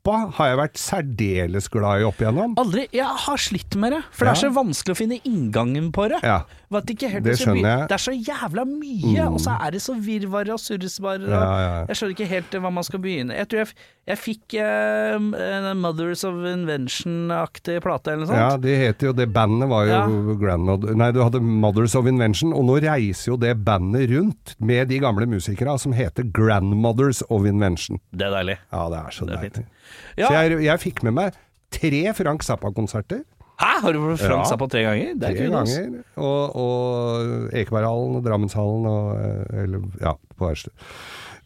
[0.00, 2.54] Zappa har jeg vært særdeles glad i opp igjennom.
[2.60, 2.86] Aldri.
[2.94, 6.20] Jeg har slitt med det, for det er så vanskelig å finne inngangen på det.
[6.24, 6.38] Ja.
[6.70, 7.86] Vet ikke helt Det skjønner jeg.
[7.90, 11.20] Det er så jævla mye, og så er det så virvare og surresvar.
[11.20, 11.72] Ja, ja.
[11.90, 13.36] Jeg skjønner ikke helt eh, hva man skal begynne.
[13.36, 13.74] Jeg tror jeg,
[14.10, 18.64] jeg fikk eh, en Mothers of Invention-aktig plate eller noe Ja, sånt.
[18.64, 20.00] det heter jo Det bandet var jo Ja.
[20.40, 24.88] Grandmother Nei, du hadde Mothers of Invention, og nå reiser jo det bandet rundt med
[24.88, 28.00] de gamle musikere som heter Grandmothers of Invention.
[28.14, 28.58] Det er deilig.
[28.72, 29.66] Ja, det er så Det er fint.
[30.16, 30.26] Ja.
[30.26, 31.38] Så jeg, jeg fikk med meg
[31.74, 33.22] tre Frank Zappa-konserter.
[33.60, 34.44] Hæ, har du Frank Ja.
[34.48, 35.16] Zappa tre ganger?
[35.20, 36.04] Det er Tre kult, ganger.
[36.16, 40.72] Og, og Ekeberghallen og Drammenshallen og eh, Eller ja, på hvert sted.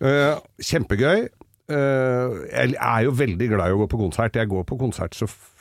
[0.04, 1.26] Eh, kjempegøy.
[1.64, 4.35] Uh, jeg er jo veldig glad i å gå på konsert.
[4.37, 5.54] Jeg går på konsert så f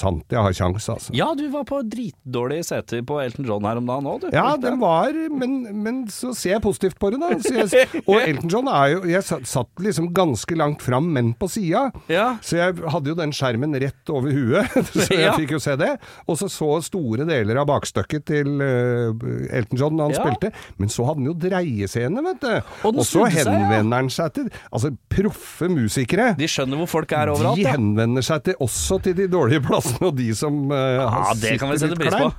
[0.00, 1.12] sant jeg har kjangs, altså.
[1.16, 4.28] Ja, du var på dritdårlige seter på Elton John her om dagen òg, du.
[4.34, 7.30] Ja, den var men, men så ser jeg positivt på det, da.
[7.44, 11.48] Så jeg, og Elton John er jo Jeg satt, liksom ganske langt fram, men på
[11.50, 11.86] sida.
[12.10, 12.26] Ja.
[12.44, 15.34] Så jeg hadde jo den skjermen rett over huet, så jeg Ja.
[15.36, 15.92] fikk jo se det.
[16.26, 20.24] Og så så store deler av bakstykket til eh, Elton John da han Ja.
[20.24, 20.52] spilte.
[20.80, 22.72] Men så hadde han jo dreiescene, vet du.
[22.90, 26.30] Og så henvender han seg til Altså, proffe musikere.
[26.38, 29.89] De skjønner hvor folk er overalt, de henvender seg til, også til de dårlige plassene,
[30.06, 32.30] og de som uh, Ja, det kan vi sette pris på.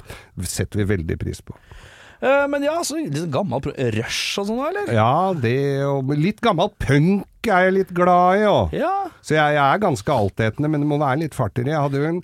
[0.47, 1.55] setter vi veldig pris på.
[2.21, 4.91] Uh, men ja, så litt gammel Rush og sånn, eller?
[4.93, 8.77] Ja, det og litt gammel punk er jeg litt glad i òg.
[8.77, 8.93] Ja.
[9.25, 11.73] Så jeg, jeg er ganske altetende, men det må være litt fart i det.
[11.73, 12.23] Jeg hadde jo en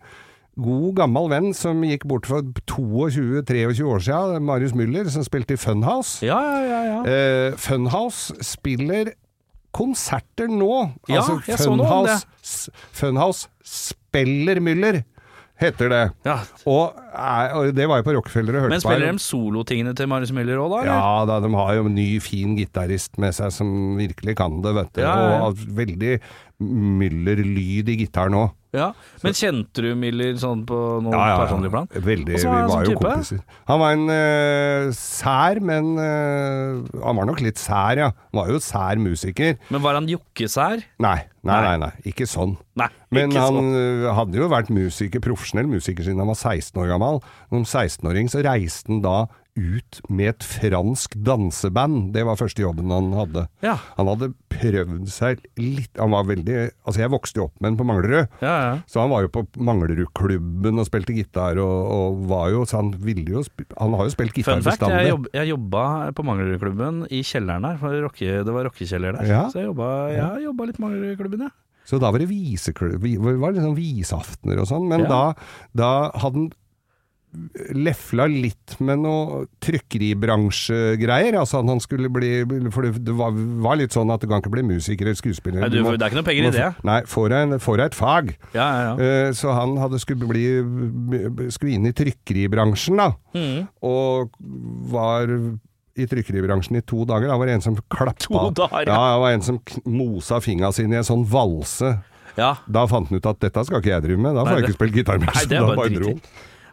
[0.58, 5.62] god gammel venn som gikk bort for 22-23 år siden, Marius Müller, som spilte i
[5.62, 6.26] Funhouse.
[6.26, 6.82] Ja, ja, ja.
[6.88, 7.00] ja.
[7.06, 9.14] Eh, Funhouse spiller
[9.78, 10.72] konserter nå.
[11.10, 12.18] Ja, altså jeg så noe om det.
[12.98, 15.04] Funhouse spiller Müller,
[15.60, 16.02] heter det.
[16.28, 16.38] ja.
[16.70, 18.90] Og, er, og det var jo på Rockefeller og hørte Men på.
[18.90, 18.98] her.
[19.00, 20.82] spiller de solotingene til Marius Müller òg, da?
[20.84, 20.94] eller?
[20.94, 24.76] Ja da, de har jo en ny, fin gitarist med seg som virkelig kan det,
[24.78, 25.02] vet du.
[25.02, 25.40] Ja, ja.
[25.48, 26.20] Og veldig
[26.62, 28.54] Müller-lyd i gitaren òg.
[28.78, 28.92] Ja.
[29.24, 31.88] Men kjente du Miller sånn på noe personlig plan?
[31.94, 32.36] Veldig.
[32.38, 33.02] Vi var sånn jo type?
[33.10, 33.40] kompiser.
[33.72, 38.12] Han var en uh, sær, men uh, Han var nok litt sær, ja.
[38.32, 39.58] Han var jo sær musiker.
[39.74, 40.86] Men var han jokkesær?
[41.04, 41.76] Nei, nei, Nei.
[41.88, 41.92] nei.
[42.12, 42.56] Ikke sånn.
[42.78, 43.74] Nei, Men ikke han sånn.
[43.82, 47.22] eh, hadde jo vært musiker, profesjonell musiker siden han var 16 år gammel.
[47.50, 49.18] Som 16-åring så reiste han da
[49.58, 52.12] ut med et fransk danseband.
[52.14, 53.48] Det var første jobben han hadde.
[53.66, 53.76] Ja.
[53.98, 57.78] Han hadde prøvd seg litt Han var veldig Altså, jeg vokste jo opp med han
[57.82, 58.30] på Manglerud.
[58.42, 58.74] Ja, ja.
[58.90, 62.92] Så han var jo på Manglerudklubben og spilte gitar, og, og var jo Så han
[63.04, 63.44] ville jo
[63.78, 65.04] Han har jo spilt gitar Fun fact, bestandig.
[65.08, 65.84] jeg, jobb, jeg jobba
[66.18, 67.80] på Manglerudklubben i kjelleren der.
[67.82, 69.34] For rocke, det var rockekjeller der.
[69.52, 71.54] Så jeg jobba, jeg jobba litt på Manglerudklubben, ja.
[71.88, 75.08] Så da var det viseklubb, vi- det var liksom viseaftener og sånn, men Ja.
[75.08, 75.22] da,
[75.74, 76.50] da hadde han
[77.78, 82.32] lefla litt med noe trykkeribransjegreier, altså at han skulle bli,
[82.74, 85.64] for det, det var, var litt sånn at du kan ikke bli musiker eller skuespiller.
[85.64, 86.72] Nei, du, må- det er ikke noe penger i må i det.
[86.88, 87.34] Nei, får
[87.82, 88.34] deg et fag.
[88.56, 88.96] Ja, ja, ja.
[88.98, 90.46] Uh, Så han hadde skulle bli
[91.54, 93.12] skulle inn i trykkeribransjen, da.
[93.38, 93.68] Mm.
[93.88, 94.36] Og
[94.94, 95.32] var
[95.98, 97.30] i trykkeribransjen i to dager.
[97.32, 98.94] Da var det en som klappa dager, ja.
[98.94, 99.16] ja.
[99.16, 101.96] det var en som mosa fingra sine i en sånn valse.
[102.38, 102.52] Ja.
[102.70, 104.38] Da fant han ut at dette skal ikke jeg drive med.
[104.38, 105.34] Da får Nei, jeg ikke spille gitar mer.
[105.34, 106.22] Så det da bare bare dro han.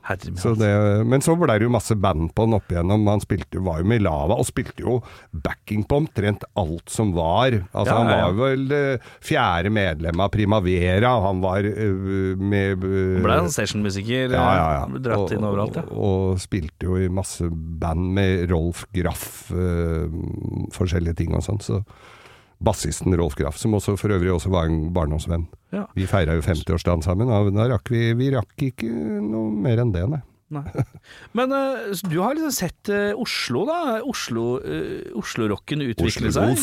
[0.04, 0.70] Herre Så det,
[1.08, 3.06] men så ble det jo masse band på han opp igjennom.
[3.08, 4.98] Han spilte, var jo med i Lava, og spilte jo
[5.32, 7.56] backing på omtrent alt som var.
[7.72, 8.82] Altså Ja, Han var vel det
[9.24, 11.14] fjerde medlem av Primavera.
[11.24, 14.34] Han var uh, med uh, Han ble en sessionmusiker.
[14.36, 15.04] ja, ja, ja.
[15.08, 15.86] dratt og, inn overalt, ja.
[15.88, 20.04] Og, og spilte jo i masse band med Rolf Graff, uh,
[20.74, 21.62] forskjellige ting og sånn.
[21.64, 21.80] Så
[22.64, 25.48] bassisten Rolf Graff, som også for øvrig også var en barndomsvenn.
[25.74, 25.86] Ja.
[25.96, 29.92] Vi feira jo 50-årsdagen sammen, og da rakk vi, vi rakk ikke noe mer enn
[29.94, 30.22] det, nei.
[30.52, 30.62] Nei.
[31.36, 33.78] Men uh, du har liksom sett uh, Oslo, da.
[34.06, 36.54] Oslo, uh, Oslo-rocken utvikle seg.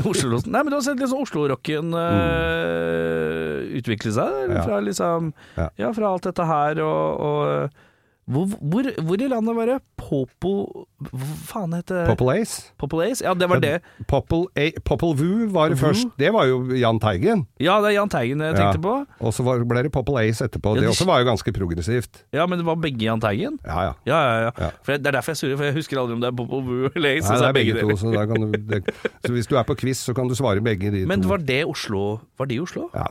[0.00, 0.50] Oslo-rosen?
[0.54, 3.70] Nei, men du har sett liksom Oslo-rocken mm.
[3.78, 4.38] utvikle seg?
[4.48, 4.66] Ja.
[4.66, 5.68] Fra liksom Ja.
[5.78, 7.80] Ja, fra alt dette her og, og
[8.32, 10.52] hvor, hvor, hvor i landet var det Popo
[11.10, 12.04] Hva faen heter det?
[12.12, 12.62] Popple Ace?
[12.78, 13.22] Popple Ace?
[13.24, 13.72] Ja, det var det.
[14.10, 16.12] Popple, A- Popple Vu var det først.
[16.20, 17.46] Det var jo Jan Teigen.
[17.62, 18.94] Ja, det er Jahn Teigen jeg tenkte på.
[19.20, 20.74] Og så ble det Popple Ace etterpå.
[20.76, 22.22] Ja, Det det også var jo ganske progressivt.
[22.32, 23.58] Ja, men det var begge Jahn Teigen?
[23.66, 23.92] Ja, ja.
[24.06, 24.70] Ja, ja, ja.
[24.82, 26.88] For det er derfor jeg surrer, for jeg husker aldri om det er Popple Vu
[26.96, 27.28] eller Ace.
[27.30, 28.82] Nei, det er begge, begge to, så, kan du, det,
[29.26, 31.28] så hvis du er på quiz, så kan du svare begge de Men to.
[31.32, 32.88] var det Oslo Var det i Oslo?
[32.94, 33.06] Ja,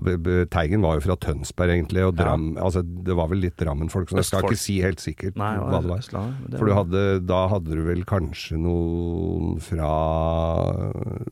[0.51, 4.19] Teigen var jo fra Tønsberg egentlig, og Dram, altså, det var vel litt Drammen-folk, så
[4.19, 6.01] jeg skal ikke si helt sikkert Nei, hva det var.
[6.41, 9.91] Men For du hadde, da hadde du vel kanskje noen fra
[10.89, 11.29] eh,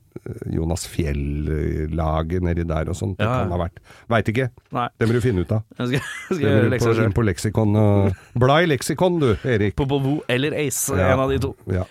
[0.54, 3.18] Jonas Fjell-laget nedi der og sånt.
[3.20, 3.80] Det Ja, kan ha vært.
[4.12, 4.50] Veit ikke.
[4.76, 4.88] Nei.
[5.00, 5.64] Det må du finne ut av.
[5.80, 9.76] Jeg skal, skal på, inn på leksikon og Bla i leksikon du, Erik.
[9.80, 11.14] På Bovo eller Ace, Ja.
[11.14, 11.56] en av de to.
[11.72, 11.86] Ja.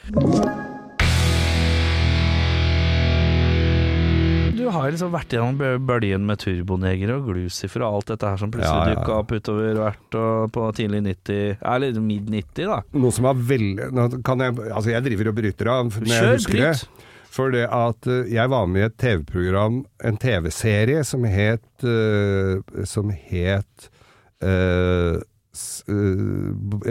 [4.69, 5.57] Du har liksom vært gjennom
[5.89, 8.99] bølgen med Turbonegere og Glucifer og alt dette her som plutselig Ja, ja, ja.
[9.01, 12.81] dukka opp utover hvert og på tidlig 90 Eller mid 90, da.
[13.01, 16.35] Noe som var veldig nå kan jeg, Altså, jeg driver og bryter av når jeg
[16.35, 16.85] husker bryt.
[16.85, 17.15] det.
[17.39, 22.85] For det at eh, jeg var med i et TV-program, en TV-serie som het eh,
[22.89, 23.89] Som het
[24.39, 25.25] jeg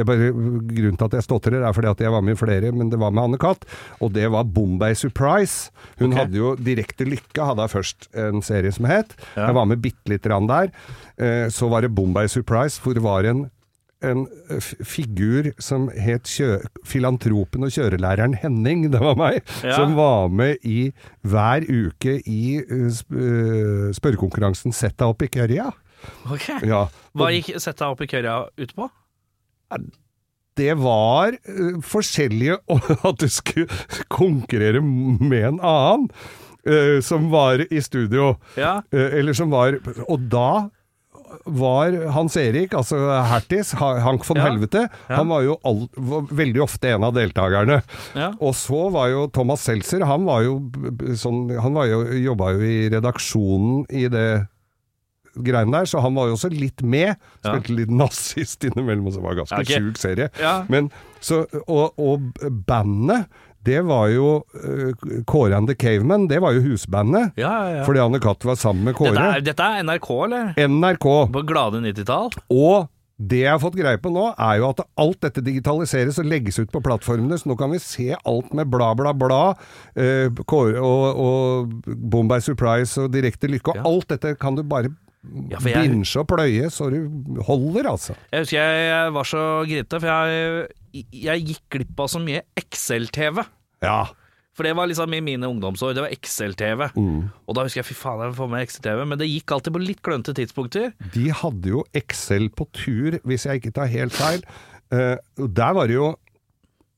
[0.08, 2.92] bare, grunnen til at jeg stotrer er fordi at jeg var med i flere, men
[2.94, 3.66] det var med Anne Katt.
[4.02, 5.72] Og det var Bombay Surprise.
[6.00, 6.24] Hun okay.
[6.24, 9.16] hadde jo Direkte lykke, hadde hun først en serie som het.
[9.36, 9.50] Ja.
[9.50, 10.74] Jeg var med bitte lite grann der.
[11.18, 13.48] Eh, Så var det Bombay Surprise, hvor det var en
[14.06, 14.28] en
[14.86, 16.30] figur som het
[16.86, 19.74] filantropen og kjørelæreren Henning, det var meg, Ja.
[19.76, 20.92] som var med i
[21.24, 25.72] hver uke i uh, spørrekonkurransen Sett deg opp i kørja.
[26.32, 26.86] Ok Ja.
[27.18, 28.90] Hva gikk Sett deg opp i kørja ut på?
[30.58, 32.58] det var uh, forskjellige
[33.08, 33.68] At du skulle
[34.10, 36.08] konkurrere med en annen
[36.68, 38.36] uh, som var i studio.
[38.58, 38.80] Ja.
[38.94, 40.70] Uh, eller som var Og da
[41.44, 42.96] var Hans Erik, altså
[43.28, 44.46] Hertis, Hank von Ja.
[44.48, 45.16] Helvete, Ja.
[45.20, 47.82] han var jo all, var veldig ofte en av deltakerne.
[48.16, 48.30] Ja.
[48.40, 50.56] Og så var jo Thomas Seltzer, han var jo
[51.20, 54.48] sånn Han var jo, jobba jo i redaksjonen i det
[55.46, 57.18] greiene der, så han var jo også litt med.
[57.42, 59.84] Spilte litt nazist innimellom, og så var det ganske okay.
[59.84, 60.32] sjuk serie.
[60.72, 60.92] Men
[61.24, 63.28] så, og, og bandet,
[63.68, 67.34] det var jo uh, Kåre and the Caveman, det var jo husbandet.
[67.40, 67.88] Ja, ja, ja.
[67.88, 69.16] Fordi Anne Katt var sammen med Kåre.
[69.18, 70.54] Dette er, dette er NRK, eller?
[70.56, 71.08] NRK.
[71.36, 72.32] På glade 90-tall?
[72.54, 76.28] Og det jeg har fått greie på nå, er jo at alt dette digitaliseres og
[76.30, 79.42] legges ut på plattformene, så nå kan vi se alt med bla, bla, bla.
[79.98, 84.94] eh, Kåre og, og Bombay Surprise og Direkte lykke, og alt dette kan du bare
[85.52, 88.16] Ja, jeg- binge og pløye så du holder, altså.
[88.32, 90.70] Jeg husker jeg, jeg var så grinete, for jeg,
[91.12, 93.44] jeg gikk glipp av så mye Excel-TV.
[93.84, 94.00] Ja.
[94.58, 96.88] For det var liksom i mine ungdomsår, det var Excel-TV.
[96.98, 97.28] Mm.
[97.48, 99.84] Og da husker jeg fy faen, jeg får med Excel-TV, men det gikk alltid på
[99.84, 100.94] litt klønete tidspunkter.
[101.14, 104.42] De hadde jo Excel på tur, hvis jeg ikke tar helt feil.
[104.90, 106.16] Uh, der var det jo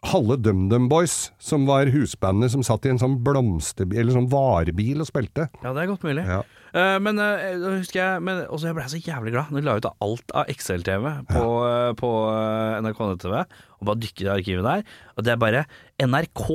[0.07, 5.03] Halle DumDum Boys, som var husbandet som satt i en sånn blomsterbil, eller sånn varebil
[5.03, 5.49] og spilte.
[5.59, 6.23] Ja, det er godt mulig.
[6.23, 6.39] Ja.
[6.69, 9.75] Uh, men uh, husker jeg men, også jeg ble så jævlig glad når de la
[9.75, 13.35] ut av alt av XL-TV på, eh, på eh, NRK nett-TV,
[13.79, 14.85] og bare dykket i arkivet der.
[15.17, 15.65] Og det er bare
[15.99, 16.45] NRK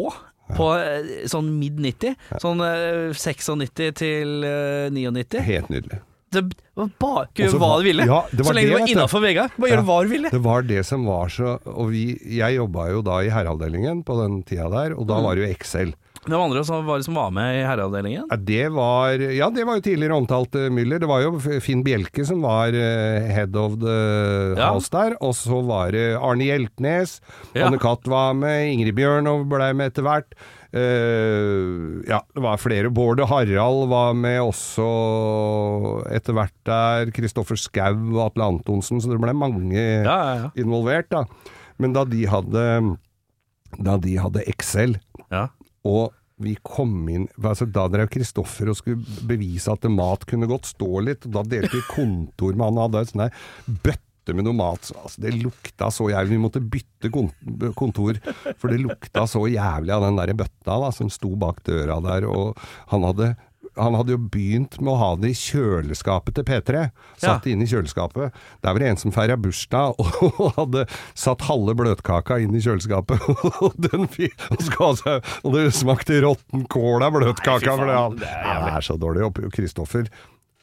[0.55, 2.17] på eh, sånn mid-90.
[2.43, 5.45] Sånn eh, 96 til eh, 99.
[5.45, 6.01] Helt nydelig.
[6.35, 8.07] Det var bare gjøre hva du ville.
[8.11, 9.49] Ja, det var så lenge det, du var innafor vegga.
[9.57, 9.89] Bare gjøre Ja.
[9.91, 10.31] hva du ville.
[10.35, 12.05] Det var det som var så Og vi,
[12.39, 15.23] jeg jobba jo da i herreavdelingen på den tida der, og da Mm.
[15.25, 15.95] var det jo Excel.
[16.25, 18.25] Hvem andre som var, som var med i herreavdelingen?
[18.31, 20.99] Ja, det var Ja, det var jo tidligere omtalt uh, Müller.
[20.99, 24.73] Det var jo Finn Bjelke som var uh, head of the Ja.
[24.73, 25.19] house der.
[25.21, 27.21] Og så var det Arne Hjeltnes.
[27.55, 27.67] Ja.
[27.67, 28.73] Anne Katt var med.
[28.73, 30.33] Ingrid Bjørnov blei med etter hvert.
[30.75, 32.91] Eh, ja, det var flere.
[32.91, 34.89] Bård og Harald var med også
[36.11, 37.13] etter hvert der.
[37.15, 39.03] Kristoffer Skau og Atle Antonsen.
[39.03, 41.25] Så det ble mange Ja, ja, involvert, da.
[41.79, 42.67] Men da de hadde
[43.79, 44.99] da de hadde Excel.
[45.31, 45.49] Ja.
[45.87, 50.67] Og vi kom inn altså Da drev Kristoffer og skulle bevise at mat kunne godt
[50.73, 51.29] stå litt.
[51.29, 52.83] Og da delte vi kontor med han.
[52.87, 53.39] Hadde en sånn der
[54.25, 54.91] bøtte med noe mat.
[54.97, 56.35] Altså, det lukta så jævlig.
[56.39, 57.11] Vi måtte bytte
[57.77, 58.21] kontor,
[58.59, 62.27] for det lukta så jævlig av den der bøtta da, som sto bak døra der.
[62.29, 62.57] Og
[62.93, 63.35] han hadde
[63.75, 66.83] han hadde jo begynt med å ha det i kjøleskapet til P3.
[67.19, 67.51] Satt Ja.
[67.51, 68.31] inn i kjøleskapet.
[68.63, 70.85] Der var det en som feira bursdag og hadde
[71.19, 73.19] satt halve bløtkaka inn i kjøleskapet.
[73.65, 77.75] Og, den, og, det smakte råtten kål av bløtkaka.
[77.75, 79.27] Nei, det, faen, det er det er så dårlig.
[79.27, 80.07] Og Kristoffer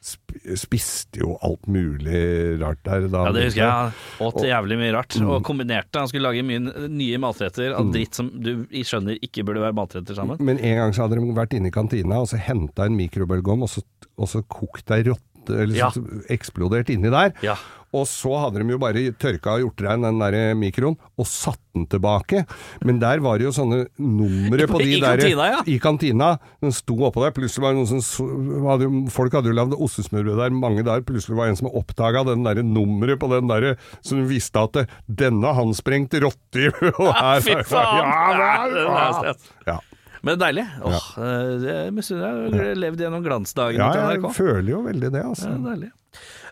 [0.01, 3.07] spiste jo alt mulig rart der.
[3.11, 3.91] Da Ja, det husker jeg.
[4.25, 5.29] Åt jævlig mye rart, Mm.
[5.29, 5.99] og kombinerte.
[5.99, 10.15] Han skulle lage mye nye matretter av dritt som du skjønner ikke burde være matretter
[10.15, 10.37] sammen.
[10.39, 13.61] Men en gang så hadde de vært inne i kantina og så henta en mikrobølgeovn
[13.61, 13.83] og, så-
[14.17, 15.91] og så kokt ei rotte, eller Ja.
[16.29, 17.33] eksplodert inni der.
[17.41, 17.55] Ja.
[17.93, 21.59] Og så hadde de jo bare tørka og gjort rein den der mikroen, og satt
[21.75, 22.45] den tilbake.
[22.87, 25.59] Men der var det jo sånne numre på de I der kantina, ja.
[25.67, 26.29] I kantina.
[26.63, 27.31] Den sto oppå der.
[27.35, 31.03] Plutselig var det noen som hadde, Folk hadde jo lagd ostesmørbrød der mange dager.
[31.03, 34.87] Plutselig var det en som oppdaga den derre nummeret på den derre Som visste at
[35.11, 38.07] denne handsprengt rotte i og her- Fy faen!
[38.07, 39.33] Ja, Det er ja,
[39.67, 39.79] ja.
[40.21, 40.65] Men det er deilig.
[40.85, 42.59] Åh, eh, det misunner deg.
[42.61, 44.35] Jeg levd gjennom glansdagene ja, til jeg NRK.
[44.37, 45.49] føler jo veldig det, altså.
[45.49, 45.91] Ja, deilig.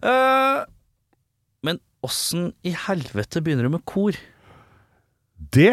[0.10, 0.60] Eh,
[1.68, 4.18] men åssen i helvete begynner du med kor?
[5.54, 5.72] Det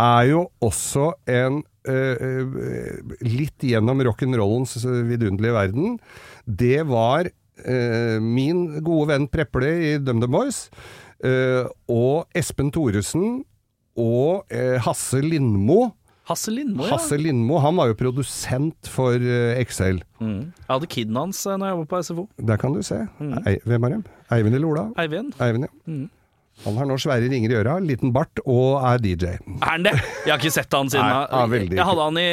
[0.00, 4.76] er jo også en eh, eh, litt gjennom rock'n'rollens
[5.08, 5.98] vidunderlige verden.
[6.44, 10.66] Det var eh, min gode venn Preple i DumDum Boys,
[11.24, 13.40] eh, og Espen Thoresen
[14.00, 15.90] og eh, Hasse Lindmo.
[16.30, 16.94] Hasse Lindmo, ja.
[16.94, 20.00] Hasse Lindmo han var jo produsent for eh, Excel.
[20.22, 20.52] Mm.
[20.54, 22.24] Jeg hadde kiden hans eh, når jeg jobba på SFO.
[22.52, 23.00] Der kan du se.
[23.44, 24.04] Ei, hvem er dem?
[24.30, 24.86] Eivind eller Ola?
[25.02, 25.34] Eivind.
[25.42, 25.74] Eivind, ja.
[25.90, 26.08] Mm.
[26.60, 29.30] Han har nå svære ringer i øra, liten bart og er DJ.
[29.40, 29.94] Er han det?
[30.26, 31.22] Jeg har ikke sett han siden Nei,
[31.56, 32.28] jeg- Jeg hadde han i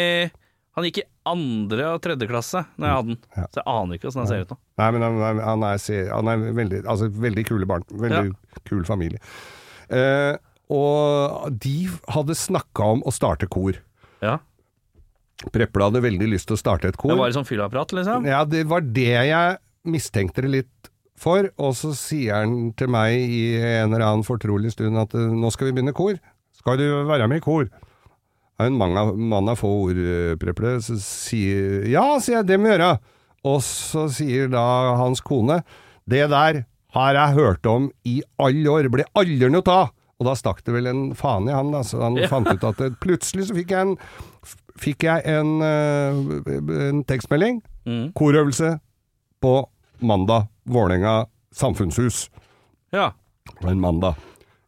[0.77, 3.21] Han gikk i andre og tredje klasse når jeg hadde den.
[3.37, 3.45] Ja.
[3.49, 4.57] Så jeg aner ikke åssen han ser ut nå.
[4.77, 7.87] Nei, men han, er- han, er, han er veldig, altså, veldig kule barn.
[8.03, 8.35] Veldig
[8.69, 9.17] kul familie.
[9.89, 10.35] Eh,
[10.69, 13.79] og de hadde snakka om å starte kor.
[14.23, 14.37] Ja.
[15.53, 17.13] Preple hadde veldig lyst til å starte et kor.
[17.13, 18.25] Det var et sånt fyllapparat, liksom?
[18.25, 21.49] Ja, det var det jeg mistenkte det litt for.
[21.61, 25.51] Og så sier han til meg i en eller annen fortrolig stund at eh, nå
[25.53, 26.17] skal vi begynne kor.
[26.57, 27.69] Skal du være med i kor?
[27.69, 30.77] Det en mann av, mann av få ord, eh, Preple.
[30.81, 32.95] Så sier Ja, sier jeg, det må jeg gjøre.
[33.47, 34.63] Og så sier da
[34.97, 35.61] hans kone
[36.09, 36.63] Det der
[36.95, 39.91] har jeg hørt om i alle år, blir aldri noe av.
[40.19, 41.83] Og da stakk det vel en faen i han, da.
[41.85, 42.27] Så han Ja.
[42.27, 43.97] fant ut at det, plutselig så fikk jeg en,
[44.77, 47.61] fikk jeg en, eh, en tekstmelding.
[47.85, 48.13] Mm.
[48.13, 48.79] Korøvelse
[49.41, 49.67] på
[50.01, 50.47] mandag.
[50.67, 52.29] Vålerenga samfunnshus.
[52.91, 53.11] Ja.
[53.63, 54.15] En mandag.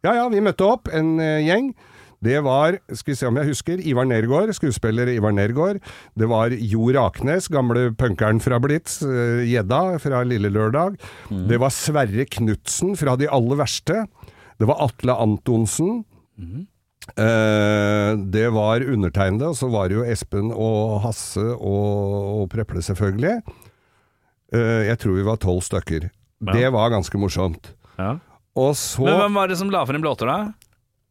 [0.04, 1.74] Ja ja, vi møtte opp, en eh, gjeng.
[2.22, 5.80] Det var, skal vi se om jeg husker, Ivar Nergård, skuespiller Ivar Nergård.
[6.20, 10.98] Det var Jo Raknes, gamle punkeren fra Blitz, eh, Gjedda fra Lille Lørdag.
[11.30, 14.06] Det var Sverre Knutsen fra De aller verste.
[14.60, 16.04] Det var Atle Antonsen.
[17.17, 22.84] Eh, det var undertegnede, og så var det jo Espen og Hasse og, og Preple,
[22.86, 23.39] selvfølgelig.
[24.54, 26.10] Eh, jeg tror vi var tolv stykker.
[26.10, 26.56] Ja.
[26.56, 27.74] Det var ganske morsomt.
[27.98, 28.17] ja.
[28.76, 30.52] Så Men hvem var det som la frem låter, da?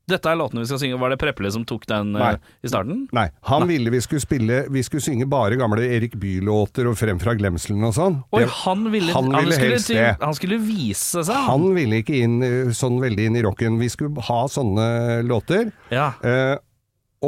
[0.09, 0.99] Dette er låtene vi skal synge.
[1.03, 2.53] Var det Preple som tok den eh, Nei.
[2.65, 3.03] i starten?
[3.13, 7.21] Nei, han ville vi skulle spille Vi skulle synge bare gamle Erik Bye-låter og Frem
[7.21, 8.17] fra glemselen og sånn.
[8.33, 10.07] Oi, han ville, han ville han helst det.
[10.23, 11.43] han skulle vise seg.
[11.51, 13.77] Han ville ikke inn eh, sånn veldig inn i rocken.
[13.83, 14.89] Vi skulle ha sånne
[15.29, 15.69] låter.
[15.93, 16.11] Ja.
[16.25, 16.57] Eh,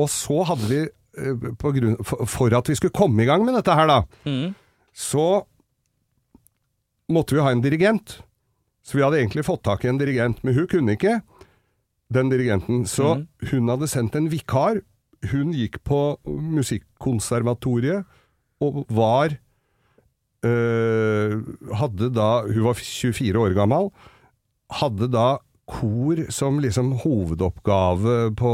[0.00, 0.80] og så hadde vi,
[1.20, 4.00] eh, på grunn, for, for at vi skulle komme i gang med dette her, da,
[4.24, 4.54] Mm.
[4.96, 5.42] så
[7.10, 8.20] måtte vi ha en dirigent.
[8.86, 11.20] Så vi hadde egentlig fått tak i en dirigent, men hun kunne ikke,
[12.12, 12.86] den dirigenten.
[12.86, 13.26] Så mm.
[13.50, 14.82] hun hadde sendt en vikar.
[15.30, 18.08] Hun gikk på musikkonservatoriet
[18.64, 19.34] og var
[20.44, 21.34] øh,
[21.76, 23.90] Hadde da Hun var 24 år gammel.
[24.80, 25.28] Hadde da
[25.70, 28.52] kor som liksom hovedoppgave på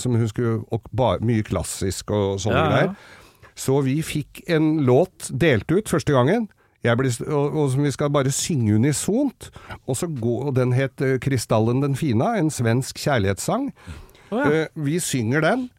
[0.00, 2.72] Som hun skulle Og ba, mye klassisk og sånne Ja, ja.
[2.72, 2.96] greier.
[3.56, 6.48] Så vi fikk en låt delt ut første gangen.
[6.94, 9.50] Ble, og, og som vi skal bare synge unisont.
[9.86, 13.72] Og, så gå, og den het 'Kristallen 'Krystallen den fina', en svensk kjærlighetssang.
[14.30, 14.62] Oh, ja.
[14.62, 15.70] Eh, vi synger den,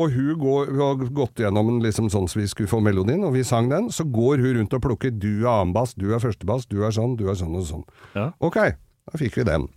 [0.00, 3.24] og hun går, vi har gått gjennom den liksom sånn som vi skulle få melodien,
[3.26, 3.90] og vi sang den.
[3.92, 7.16] Så går hun rundt og plukker 'du er annenbass', 'du er førstebass', 'du er sånn',
[7.16, 7.86] 'du er sånn og sånn'.
[8.14, 8.32] Ja.
[8.40, 9.68] Ok, da fikk vi den.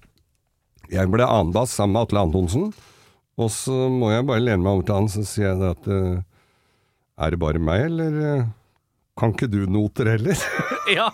[0.91, 2.73] Jeg ble annenbass sammen med Atle Antonsen,
[3.37, 6.21] og så må jeg bare lene meg over til han, så sier jeg at uh,
[7.17, 8.45] Er det bare meg, eller eh,
[9.19, 10.37] Kan ikke du noter heller?
[10.83, 11.05] Ja,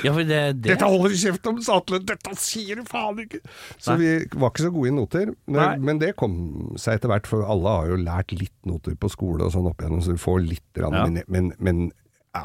[0.00, 1.98] ja for det, det Dette holder kjeft om, sa Atle!
[2.06, 3.42] Dette sier du faen ikke!
[3.76, 3.98] Så Nei.
[4.00, 5.32] vi var ikke så gode i noter.
[5.52, 6.38] Men, men det kom
[6.80, 9.84] seg etter hvert, for alle har jo lært litt noter på skole og sånn opp
[9.84, 10.64] igjennom, så du får litt.
[10.80, 10.88] Ja.
[10.94, 11.82] Men, men, men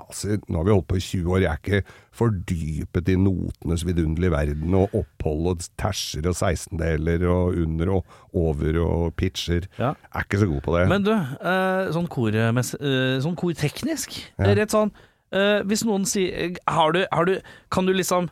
[0.01, 3.83] altså, nå har vi holdt på i 20 år, jeg er ikke fordypet i notenes
[3.87, 9.67] vidunderlige verden, og opphold og terser og 16-deler og under og over og pitcher.
[9.79, 9.93] Ja.
[9.93, 10.83] Jeg er ikke så god på det.
[10.91, 14.53] Men du, eh, sånn, kor, eh, sånn korteknisk, Ja.
[14.53, 14.91] rett sånn
[15.33, 17.39] eh, Hvis noen sier har du, har du,
[17.71, 18.29] Kan du liksom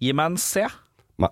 [0.00, 0.66] gi meg en C?
[1.18, 1.28] Nei.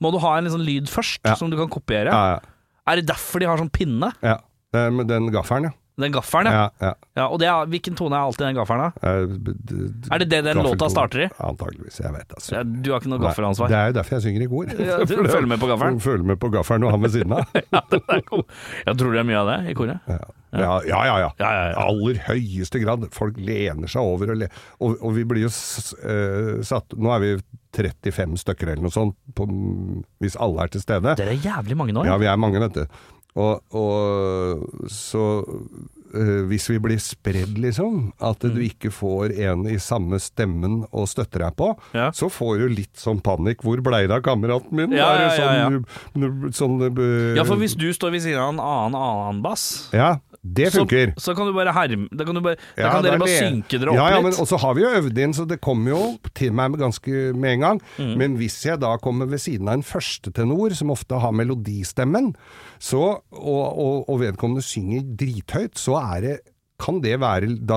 [0.00, 1.34] Må du ha en liksom lyd først, Ja.
[1.34, 2.10] som du kan kopiere?
[2.10, 2.40] ja,
[2.86, 4.12] Er det derfor de har sånn pinne?
[4.22, 4.38] ja.
[4.72, 5.70] Med den gaffelen, ja.
[6.02, 6.66] Den gaffelen, ja.
[6.80, 7.10] ja, ja.
[7.20, 9.12] ja og det er, hvilken tone er alltid den gaffelen, da?
[9.12, 11.30] Eh, Er det det den låta starter i?
[11.38, 12.54] Antageligvis, jeg vet altså.
[12.56, 13.72] Ja, du har ikke noe Nei, gaffelansvar?
[13.72, 14.74] Det er jo derfor jeg synger i kor.
[14.82, 16.02] Ja, du følger med på gaffelen?
[16.02, 17.42] Følger med på gaffelen og han ved siden av.
[18.82, 20.10] Jeg tror det er mye av det i koret.
[20.10, 20.18] Ja,
[20.52, 21.00] ja, ja.
[21.06, 21.30] ja, ja.
[21.38, 21.84] Ja, ja, ja.
[21.86, 23.06] Aller høyeste grad.
[23.14, 24.48] Folk lener seg over, og, le
[24.82, 27.32] og, og vi blir jo eh, satt Nå er vi
[27.72, 29.46] 35 stykker eller noe sånt, på,
[30.20, 31.14] hvis alle er til stede.
[31.18, 32.04] Dere er jævlig mange nå.
[32.08, 33.00] Ja, vi er mange, vet du.
[33.34, 35.22] Og, og så
[36.14, 38.54] øh, hvis vi blir spredd, liksom, at Mm.
[38.54, 42.10] du ikke får en i samme stemmen å støtte deg på, Ja.
[42.12, 43.62] så får du litt sånn panikk.
[43.64, 44.92] Hvor blei det av kameraten min?
[44.92, 45.70] Ja, ja, ja, ja,
[46.12, 49.88] sånn, sånn øh, Ja, for hvis du står ved siden av en annen annen bass,
[49.94, 51.12] Ja, det funker.
[51.14, 53.78] så, så kan du bare herme Da kan, du bare, da kan dere bare synke
[53.78, 54.40] dere opp ja, ja, men, litt.
[54.42, 56.00] Og så har vi jo øvd inn, så det kommer jo
[56.34, 57.82] til meg med ganske med en gang.
[57.94, 58.14] Mm.
[58.18, 62.32] Men hvis jeg da kommer ved siden av en førstetenor, som ofte har melodistemmen,
[62.82, 66.36] så, og, og, og vedkommende synger drithøyt, så er det
[66.82, 67.76] kan det være Da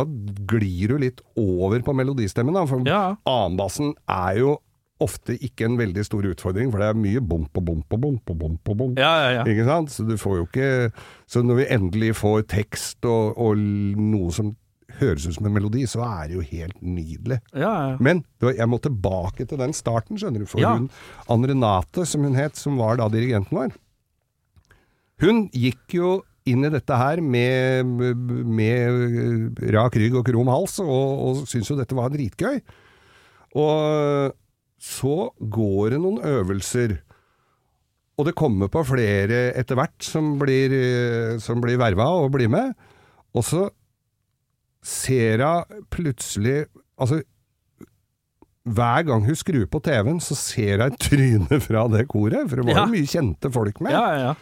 [0.50, 2.66] glir du litt over på melodistemmen, da.
[2.66, 3.04] For Ja.
[3.30, 4.56] annenbassen er jo
[5.04, 8.32] ofte ikke en veldig stor utfordring, for det er mye bomp og bomp og bomp
[8.32, 9.00] og bomp og bomp.
[9.02, 9.48] Ja, ja, ja.
[9.52, 9.92] Ikke sant?
[9.92, 10.70] Så du får jo ikke
[11.28, 14.54] Så når vi endelig får tekst og, og noe som
[15.00, 17.42] høres ut som en melodi, så er det jo helt nydelig.
[17.52, 17.98] ja, ja.
[18.00, 20.48] Men jeg må tilbake til den starten, skjønner du.
[20.48, 20.88] For hun,
[21.28, 23.76] Ann Renate, som hun het, som var da dirigenten vår,
[25.26, 26.14] hun gikk jo
[26.48, 27.88] inn i dette her med,
[28.46, 30.90] med rak rygg og krum hals, og,
[31.28, 32.60] og syntes jo dette var dritgøy.
[33.56, 34.36] Og
[34.86, 36.98] så går det noen øvelser,
[38.20, 42.52] og det kommer på flere etter hvert som blir, eh, som blir verva og blir
[42.54, 42.76] med,
[43.36, 43.66] og så
[44.86, 46.66] ser hun plutselig
[46.96, 47.18] Altså,
[48.66, 52.62] hver gang hun skrur på TV-en, så ser hun et tryne fra det koret, for
[52.62, 52.86] det var Ja.
[52.86, 53.92] jo mye kjente folk med.
[53.92, 54.36] ja, ja, ja.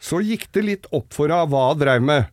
[0.00, 2.28] Så gikk det litt opp for henne hva hun dreiv med.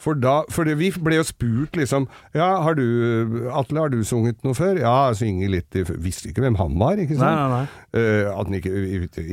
[0.00, 4.00] For da, for det, vi ble jo spurt liksom Ja, har du Atle, har du
[4.06, 4.78] sunget noe før?
[4.80, 7.36] Ja, jeg synger litt i Visste ikke hvem han var, ikke sant?
[7.36, 7.86] Nei, nei, nei.
[7.90, 8.72] Uh, at han ikke,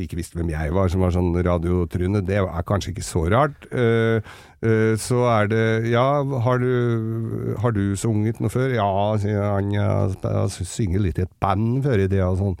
[0.04, 3.68] ikke visste hvem jeg var, som var sånn radiotryne, det er kanskje ikke så rart.
[3.70, 4.18] Uh,
[4.66, 6.06] uh, så er det Ja,
[6.44, 8.74] har du, har du sunget noe før?
[8.74, 8.90] Ja,
[9.22, 9.70] sier han.
[9.72, 12.58] Jeg synger synget litt i et band før i det og sånn.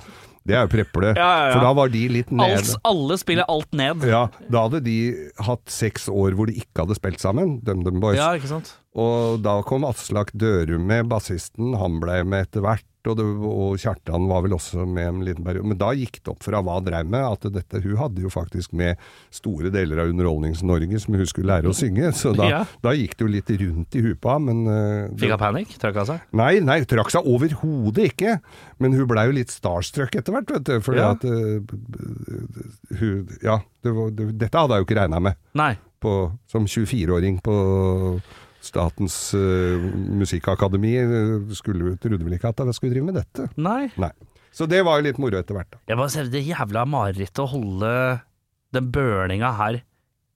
[0.48, 1.12] Det er jo preple.
[1.12, 1.52] Ja, ja, ja.
[1.52, 2.56] For da var de litt nede.
[2.62, 4.06] Alt, alle spiller alt ned.
[4.08, 4.96] Ja, da hadde de
[5.44, 8.16] hatt seks år hvor de ikke hadde spilt sammen, DumDum Boys.
[8.16, 8.72] Ja, ikke sant?
[8.98, 13.76] Og da kom Aslak Dørum med, bassisten, han ble med etter hvert, og, det, og
[13.80, 15.68] Kjartan var vel også med en liten periode.
[15.70, 18.72] Men da gikk det opp for hva dreiv med, at dette, hun hadde jo faktisk
[18.76, 18.98] med
[19.32, 22.58] store deler av Underholdnings-Norge som hun skulle lære å synge, så da, Ja.
[22.84, 24.72] da gikk det jo litt rundt i huet på henne, men
[25.12, 25.76] uh, Fikk hun panikk?
[25.80, 26.26] Trakk hun seg?
[26.42, 28.34] Nei, nei, trakk seg overhodet ikke.
[28.82, 30.74] Men hun blei jo litt starstruck etter hvert, vet du.
[30.84, 31.12] Fordi Ja.
[31.14, 35.72] at b- hun Ja, det var, det, dette hadde jeg jo ikke regna med Nei.
[36.02, 36.18] på,
[36.50, 37.56] som 24-åring på
[38.64, 39.78] Statens uh,
[40.18, 40.94] musikkakademi.
[40.98, 43.48] eh, Skulle, trodde vel ikke at jeg skulle drive med dette.
[43.56, 43.88] Nei.
[44.00, 44.10] Nei.
[44.52, 45.70] Så det var jo litt moro etter hvert.
[45.70, 45.78] da.
[45.92, 47.92] Jeg bare ser det jævla marerittet å holde
[48.74, 49.78] den børninga her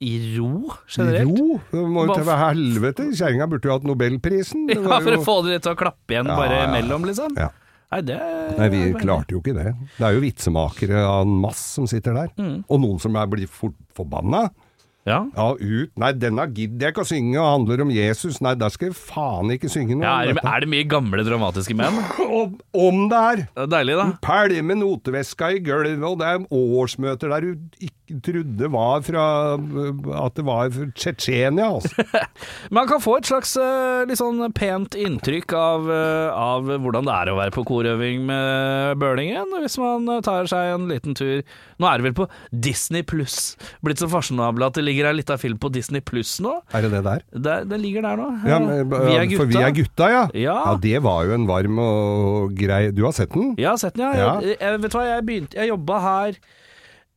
[0.03, 1.31] i ro, generelt.
[1.39, 1.57] Ro?
[1.71, 2.39] det må jo til for...
[2.43, 3.09] helvete.
[3.15, 4.65] Kjerringa burde jo hatt nobelprisen.
[4.71, 7.11] Det Ja, for jo- å få dere til å klappe igjen Ja, bare imellom, ja.
[7.13, 7.37] liksom.
[7.39, 7.51] Ja.
[7.93, 8.17] Nei, det
[8.57, 9.75] Nei, vi klarte jo ikke det.
[9.99, 12.31] Det er jo vitsemakere av en masse som sitter der.
[12.41, 12.63] Mm.
[12.67, 14.47] Og noen som er blir for, forbanna.
[15.09, 15.19] Ja.
[15.35, 15.91] Ja, ut.
[15.99, 18.39] Nei, denne gidder jeg ikke å synge, og handler om Jesus.
[18.45, 21.25] Nei, der skal jeg faen ikke synge noe ja er, det, er det mye gamle
[21.27, 21.99] dramatiske menn?
[22.43, 23.43] Om, om det er!
[23.59, 24.07] Det deilig, da.
[24.25, 29.25] Pælje med noteveska i gulvet, og det er årsmøter der du ikke trodde var fra
[30.23, 32.05] At det var Tsjetsjenia, altså.
[32.77, 37.15] Man kan få et slags eh, litt sånn pent inntrykk av, eh, av hvordan det
[37.17, 41.43] er å være på korøving med Burningen, hvis man eh, tar seg en liten tur.
[41.81, 43.55] Nå er det vel på Disney pluss
[43.85, 46.59] blitt så fasjonabel at det ligger ei lita film på Disney pluss nå.
[46.77, 47.27] Er det det der?
[47.33, 48.29] Det, den ligger der nå.
[48.49, 49.43] Ja, men, vi er gutta.
[49.43, 50.25] For vi er gutta, ja.
[50.39, 50.59] Ja.
[50.83, 53.55] Det var jo en varm og grei Du har sett den?
[53.61, 54.19] Jeg har sett den, ja.
[54.23, 54.35] Ja.
[54.45, 56.43] Jeg, jeg, vet du hva, jeg begynte Jeg jobba her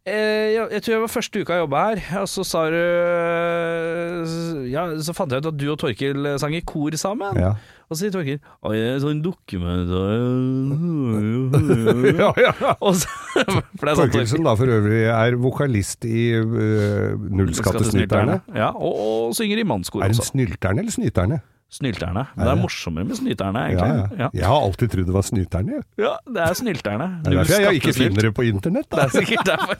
[0.05, 2.75] Eh, ja, jeg tror jeg var første uka jeg jobba her, og så sa du
[2.77, 7.33] eh, Ja, så fant jeg ut at du og Torkil sang i kor sammen.
[7.41, 7.55] Ja.
[7.89, 9.89] Og så sier Torkil Å, jeg er sånn dokument
[12.21, 12.53] ja, ja.
[12.85, 13.09] Så,
[13.49, 18.43] sånn Torkelsen da for øvrig er vokalist i uh, Nullskattesnyterne.
[18.53, 20.05] Ja, og, og synger i mannskor også.
[20.05, 21.41] Er hun snylterne eller snyterne?
[21.75, 22.21] Snylterne.
[22.37, 24.19] Det er morsommere med snyterne, Ja, egentlig.
[24.21, 24.27] ja.
[24.37, 25.71] Jeg har alltid trodd det var snyterne.
[25.75, 25.83] jeg.
[25.99, 27.07] Ja, det er snylterne.
[27.25, 28.87] Det er derfor jeg ikke finner det på internett.
[28.89, 28.95] Da.
[28.95, 29.75] Det er sikkert derfor.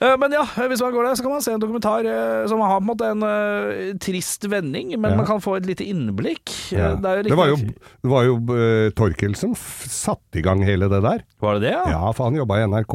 [0.00, 2.60] Eh, Men ja, hvis man går der, så kan man se en dokumentar eh, som
[2.60, 5.16] har på en måte en uh, trist vending, men Ja.
[5.16, 6.50] man kan få et lite innblikk.
[6.72, 6.94] Ja.
[6.96, 11.02] Det, Det var jo, det var jo uh, Torkel som satte i gang hele det
[11.04, 11.22] der.
[11.40, 11.84] Var det det, ja?
[11.94, 12.94] Ja, for han jobba i NRK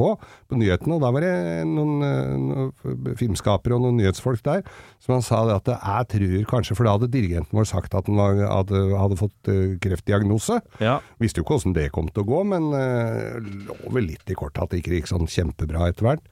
[0.50, 2.02] på nyhetene, og da var det noen,
[2.50, 4.62] noen filmskapere og noen nyhetsfolk der
[5.00, 7.99] som han sa det at jeg tror kanskje, for da hadde dirigenten vår sagt at
[8.08, 10.60] han var, hadde, hadde fått eh, kreftdiagnose.
[10.80, 10.98] Ja.
[11.20, 14.38] Visste jo ikke åssen det kom til å gå, men uh, lå vel litt i
[14.38, 16.24] kortet at det ikke gikk sånn kjempebra etter hvert.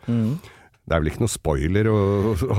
[0.89, 1.99] Det er vel ikke noe spoiler å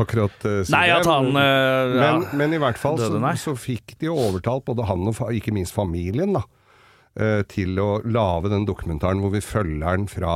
[0.04, 1.02] akkurat uh, si Nei, det.
[1.10, 2.38] han, uh, men, ja.
[2.38, 6.38] Men, i hvert fall så, så fikk de overtalt både han og ikke minst familien
[6.38, 6.44] da,
[7.18, 10.36] uh, til å lage den dokumentaren hvor vi følger den fra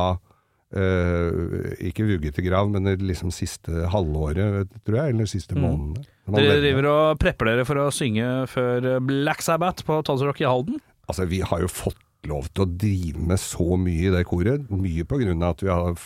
[0.78, 6.03] eh, ikke vugget til grav, men liksom siste halvåret, tror jeg, eller siste månedene.
[6.03, 6.34] Mm.
[6.34, 6.63] Dere levde.
[6.63, 10.80] driver og prepper dere for å synge før Black Sabbath på Tonsor Rock i Halden?
[11.11, 11.99] Altså, vi har jo fått
[12.30, 15.65] lov til å drive med så mye i det koret, mye på grunn av at
[15.65, 15.97] vi har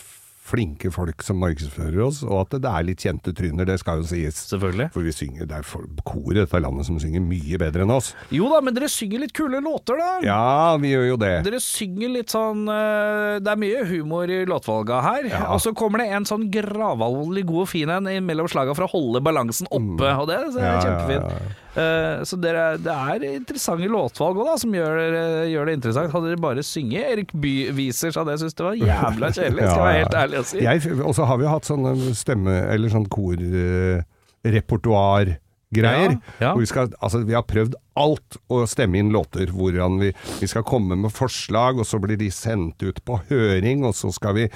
[0.47, 4.07] flinke folk som markedsfører oss, og at det er litt kjente tryner, det skal jo
[4.09, 4.39] sies.
[4.51, 4.89] Selvfølgelig.
[4.95, 7.93] For vi synger, det er kor koret i dette landet som synger mye bedre enn
[7.93, 8.13] oss.
[8.33, 10.09] Jo da, men dere synger litt kule låter, da.
[10.25, 11.33] Ja, vi gjør jo det.
[11.47, 15.29] Dere synger litt sånn eh, Det er mye humor i låtvalga her.
[15.31, 15.43] Ja.
[15.55, 18.91] Og så kommer det en sånn gravalvorlig god og fin en mellom slaga for å
[18.91, 21.31] holde balansen oppe, og det det er kjempefint.
[21.31, 25.01] Ja, ja, Eh, så dere, det er interessante låtvalg òg, da, som gjør,
[25.51, 26.11] gjør det interessant.
[26.11, 29.77] Hadde dere bare synget Erik Bye-viser, så hadde jeg syntes det var jævla kjedelig, skal
[29.77, 30.63] jeg være helt ærlig å si.
[31.05, 31.85] Og så har vi jo hatt sånn
[32.17, 33.05] stemme- eller sånn
[35.81, 36.17] korrepertoar-greier.
[36.39, 36.55] Ja, ja.
[36.57, 39.47] Vi, skal, altså, vi har prøvd alt å stemme inn låter.
[39.53, 40.11] Hvordan vi,
[40.41, 44.11] vi skal komme med forslag, og så blir de sendt ut på høring, og så
[44.13, 44.47] skal vi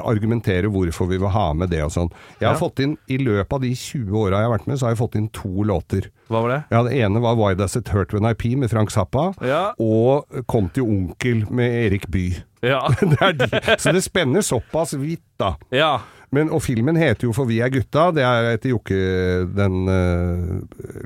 [0.00, 2.10] argumentere hvorfor vi vil ha med det og sånn.
[2.40, 2.60] Jeg har Ja.
[2.60, 4.98] fått inn, I løpet av de 20 åra jeg har vært med, så har jeg
[5.00, 6.10] fått inn to låter.
[6.28, 6.64] Hva var det?
[6.70, 9.34] Ja, Det ene var 'Why Does It Hurt When I Pee' med Frank Zappa,
[9.78, 12.42] og 'Kom til onkel' med Erik Bye.
[12.62, 12.86] Ja.
[13.00, 13.46] Det er de.
[13.78, 15.54] Så det spenner såpass vidt, da.
[15.72, 16.00] ja.
[16.30, 18.12] Men, og filmen heter jo 'For vi er gutta'.
[18.14, 18.98] Det er etter Jokke,
[19.56, 20.60] den uh,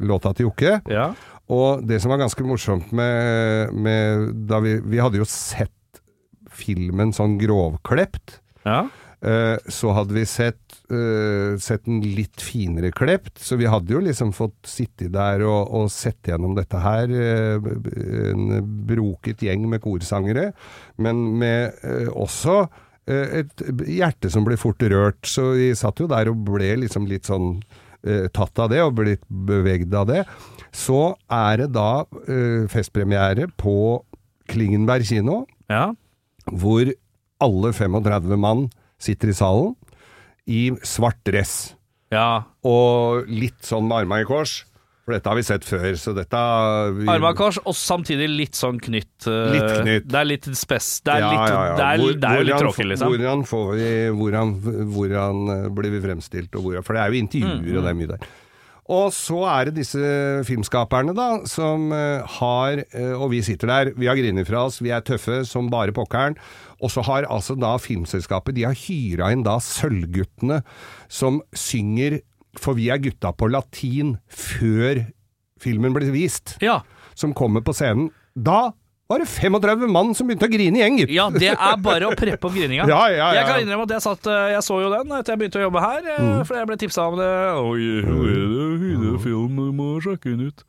[0.04, 0.80] låta til Jokke.
[0.90, 1.12] ja.
[1.52, 6.00] Og det som var ganske morsomt med, med da vi, vi hadde jo sett
[6.48, 8.40] filmen sånn grovklept.
[8.64, 8.86] ja.
[9.24, 14.02] Uh, så hadde vi sett, uh, sett den litt finere klept, så vi hadde jo
[14.04, 17.08] liksom fått sitte der og, og sett gjennom dette her.
[17.08, 17.70] Uh,
[18.28, 20.50] en broket gjeng med korsangere,
[21.00, 21.72] men med
[22.12, 22.66] også
[23.10, 25.20] et hjerte som ble fort rørt.
[25.28, 27.58] Så vi satt jo der og ble liksom litt sånn
[28.04, 30.24] eh, tatt av det, og blitt bevegd av det.
[30.74, 34.02] Så er det da eh, festpremiere på
[34.50, 35.86] Klingenberg kino ja.
[36.50, 36.90] hvor
[37.44, 38.66] alle 35 mann
[39.00, 39.72] sitter i salen
[40.44, 41.74] i svart dress.
[42.12, 42.44] ja.
[42.68, 44.62] Og litt sånn med armene i kors.
[45.04, 46.38] For dette har vi sett før, så dette
[46.96, 49.26] vi, Arma kors, og samtidig litt sånn knytt.
[49.28, 50.06] eh, Litt knytt.
[50.08, 51.00] Det er litt spess.
[51.04, 51.74] Det er, Ja, litt, ja, ja.
[51.76, 53.12] Det er, Hvor- det er hvordan, litt tråkig, liksom.
[53.12, 54.54] Hvordan, får vi, hvordan,
[54.94, 58.00] hvordan eh, blir vi fremstilt, og hvordan, for det er jo intervjuer, og det er
[58.00, 58.26] mye der.
[58.94, 60.08] Og så er det disse
[60.44, 62.82] filmskaperne da, som eh, har,
[63.16, 66.36] og vi sitter der, vi har grinet fra oss, vi er tøffe som bare pokkeren,
[66.80, 70.62] og så har altså da filmselskapet, de har hyra inn da Sølvguttene,
[71.08, 72.20] som synger
[72.62, 75.04] For vi er gutta på latin før
[75.64, 76.80] filmen blir vist, Ja.
[77.14, 78.10] som kommer på scenen.
[78.36, 78.72] Da
[79.08, 81.10] var det 35 mann som begynte å grine i gjeng, gitt.
[81.12, 82.86] ja, det er bare å preppe opp grininga.
[82.92, 83.32] Ja, ja, ja.
[83.40, 85.66] Jeg kan innrømme at jeg, satt, eh, jeg så jo den etter jeg begynte å
[85.68, 86.44] jobbe her, eh, Mm.
[86.48, 87.30] fordi jeg ble tipsa om det.
[87.60, 90.64] Oi, er det hyggelig film, du må sjekke den ut.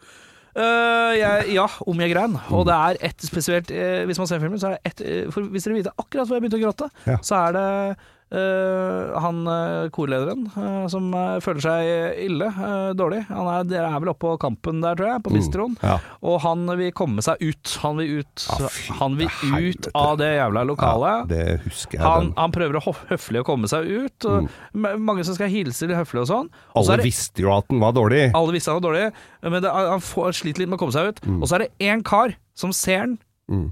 [0.56, 2.32] Uh, jeg, ja, om jeg grein.
[2.38, 2.52] Mm.
[2.56, 5.32] Og det er ett spesielt uh, Hvis man ser filmen, så er det ett uh,
[5.36, 6.88] for Hvis dere vet akkurat hvor jeg begynte å gråte,
[7.28, 7.66] så er det
[8.34, 13.20] han eh, korlederen eh, som eh, føler seg ille, eh, dårlig.
[13.30, 15.76] Han er, dere er vel oppe på kampen der, tror jeg, på bistroen.
[15.86, 16.00] ja.
[16.26, 17.76] Og han vil komme seg ut.
[17.84, 19.30] Han vil ut, ah, fy han vil
[19.70, 21.22] ut av det jævla lokalet.
[21.22, 22.06] Ja, det husker jeg.
[22.06, 24.28] Han, han prøver å høflig å komme seg ut.
[24.74, 26.50] Ma- Mange som skal hilse litt høflig og sånn.
[26.50, 26.74] Mm.
[26.82, 28.24] Alle det, visste jo at den var dårlig.
[28.36, 29.06] alle visste han var dårlig,
[29.46, 31.22] men det, han får, sliter litt med å komme seg ut.
[31.38, 33.68] Og så er det én kar som ser han, Mm.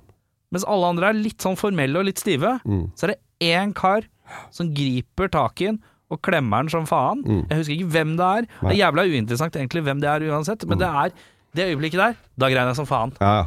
[0.54, 2.60] mens alle andre er litt sånn formelle og litt stive.
[2.62, 2.91] Mm.
[2.93, 4.06] Så er det én kar
[4.51, 5.79] som griper tak i den
[6.11, 7.23] og klemmer den som faen.
[7.25, 7.43] Mm.
[7.49, 8.47] Jeg husker ikke hvem det er.
[8.61, 10.69] Det er jævla uinteressant egentlig hvem det er uansett, Mm.
[10.69, 11.11] men det er
[11.55, 13.13] det øyeblikket der, da grein jeg som faen.
[13.21, 13.45] Ja,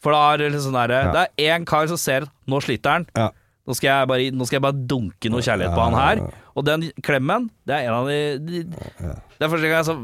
[0.00, 1.12] For da er det liksom sånn derre Ja.
[1.12, 3.06] Det er én kar som ser at nå sliter han.
[3.16, 3.30] ja.
[3.68, 6.32] Nå skal, jeg bare, nå skal jeg bare dunke noe kjærlighet på han her.
[6.56, 9.96] Og den klemmen, det er en av de, de Det er første gang jeg så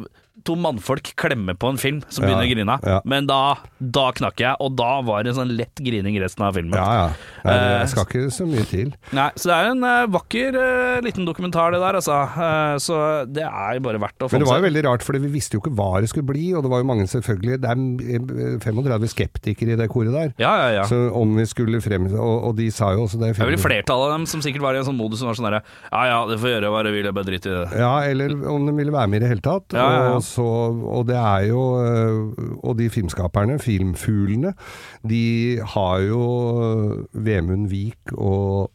[0.45, 2.74] to mannfolk klemme på en film som begynner å grine.
[2.85, 2.99] ja.
[3.07, 6.74] Men da, da knakk jeg, og da var det sånn lett grining resten av filmen.
[6.74, 7.07] Ja, ja.
[7.45, 8.89] Nei, Eh, det skal ikke så mye til.
[9.14, 12.16] Nei, så det er en eh, vakker eh, liten dokumentar det der, altså.
[12.82, 12.97] Så
[13.30, 15.55] det er bare verdt å få Men det var jo veldig rart, for vi visste
[15.57, 19.09] jo ikke hva det skulle bli, og det var jo mange selvfølgelig Det er 35
[19.12, 20.32] skeptikere i det koret der.
[20.41, 20.85] Ja, ja, ja.
[20.89, 23.61] Så om vi skulle frem og, og de sa jo også det Det er vel
[23.62, 25.62] flertallet av dem som sikkert var i en sånn modus som var sånn derre
[25.93, 27.80] Ja ja, det får gjøre hva det vil, jeg bare driter i det.
[27.85, 29.76] Ja, eller om de ville være med i det hele tatt.
[29.76, 30.18] Ja, ja, ja.
[30.24, 30.46] Og, så,
[30.96, 32.32] og det er jo øh,
[32.64, 34.54] Og de filmskaperne, filmfuglene,
[35.04, 36.22] de har jo
[36.64, 38.70] øh, Vemund Vik og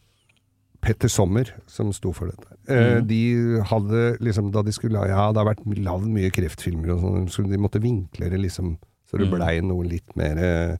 [0.80, 2.46] Petter Sommer som sto for dette.
[2.70, 3.08] Mm.
[3.08, 3.22] De
[3.66, 7.44] hadde liksom Da de skulle Ja, det har vært lagd mye kreftfilmer og sånn, så
[7.44, 8.78] de måtte vinkle det liksom
[9.10, 10.74] så det blei noe litt mer eh,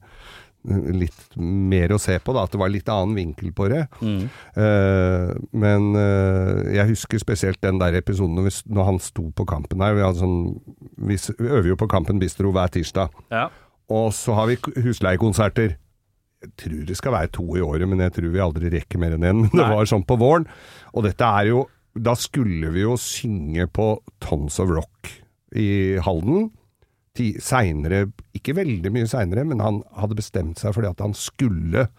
[0.69, 2.43] Litt mer å se på, da.
[2.45, 3.81] At det var litt annen vinkel på det.
[4.05, 9.47] Eh, men uh, jeg husker spesielt den der episoden når, vi, når han sto på
[9.49, 9.97] kampen her.
[9.97, 10.37] Vi, sånn,
[11.01, 13.09] vi, øver jo på Kampen Bistro hver tirsdag.
[13.33, 13.47] Ja.
[13.91, 15.75] Og så har vi husleiekonserter.
[16.41, 19.17] Jeg tror det skal være to i året, men jeg tror vi aldri rekker mer
[19.17, 19.43] enn én.
[19.57, 20.45] Det var sånn på våren.
[20.93, 25.09] Og dette er jo Da skulle vi jo synge på Tons of Rock
[25.57, 26.51] i Halden.
[27.17, 28.05] Seinere,
[28.37, 31.89] ikke veldig mye seinere, men han hadde bestemt seg fordi at han skulle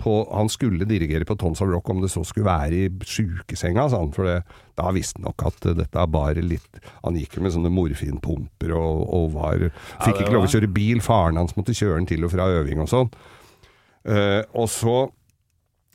[0.00, 3.86] på, han skulle dirigere på Tons of Rock om det så skulle være i sjukesenga,
[3.88, 4.12] sa han.
[4.16, 4.36] For det,
[4.78, 9.06] da visste han nok at dette er bare litt Han gikk med sånne morfinpumper og,
[9.16, 9.68] og var
[10.04, 11.02] Fikk det ikke lov å kjøre bil.
[11.04, 13.12] Faren hans måtte kjøre den til og fra øving og sånn.
[14.06, 14.98] Uh, og så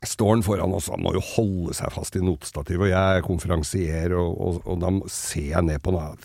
[0.02, 4.16] står han foran oss, han må jo holde seg fast i notestativet, og jeg konferansierer,
[4.18, 6.16] og, og, og da ser jeg ned på han.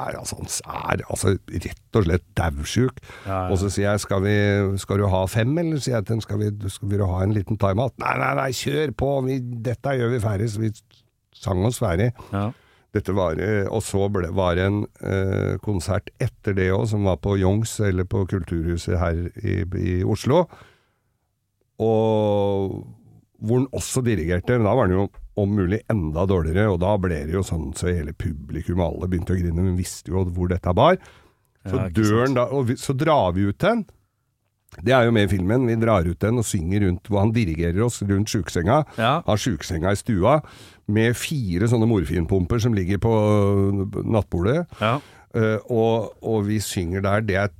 [0.00, 0.48] Altså, han
[0.96, 3.02] er altså rett og slett daudsjuk.
[3.26, 3.40] Ja, ja.
[3.52, 4.36] Og så sier jeg skal, vi,
[4.80, 7.36] skal du ha fem, eller sier jeg til ham skal, vi- skal vi ha en
[7.36, 7.92] liten timeout?
[8.00, 9.36] Nei, nei, nei, kjør på, vi,
[9.68, 10.48] dette gjør vi ferdig.
[10.54, 10.72] Så vi
[11.36, 12.12] sang oss ferdig.
[12.32, 12.48] Ja.
[12.96, 17.04] Dette var, eh, og så ble, var det en eh, konsert etter det òg, som
[17.04, 20.46] var på Youngs, eller på Kulturhuset her i, i Oslo.
[21.84, 22.78] Og
[23.40, 24.56] hvor han også dirigerte.
[24.56, 25.06] Men da var han jo
[25.36, 29.10] om mulig enda dårligere, og da ble det jo sånn så hele publikum og alle
[29.12, 30.96] begynte å grine, men visste jo hvor dette bar.
[31.66, 32.22] Så Ja, ikke dør sant.
[32.28, 33.84] han da, og vi, så drar vi ut den.
[34.82, 35.66] Det er jo med i filmen.
[35.68, 38.82] Vi drar ut den og synger rundt hvor han dirigerer oss rundt sjukesenga.
[38.98, 39.12] Ja.
[39.24, 40.40] Har sjukesenga i stua
[40.92, 43.12] med fire sånne morfinpumper som ligger på
[44.04, 44.66] nattbordet.
[44.80, 44.98] Ja.
[45.36, 47.24] Uh, og, og vi synger der.
[47.28, 47.54] Det er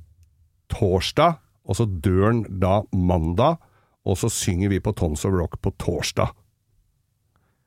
[0.73, 3.57] torsdag, og så dør han da mandag.
[4.07, 6.31] Og så synger vi på Tons of Rock på torsdag.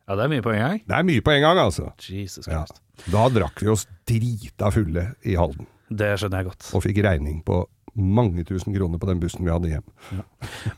[0.08, 0.78] ja, det er mye på en gang.
[0.88, 1.90] Det er mye på en gang, altså.
[2.02, 2.64] Jesus Ja.
[2.64, 2.80] Christ.
[3.12, 6.70] Da drakk vi oss drita fulle i Halden, Det skjønner jeg godt.
[6.74, 7.62] og fikk regning på
[7.96, 9.86] mange tusen kroner på den bussen vi hadde hjem.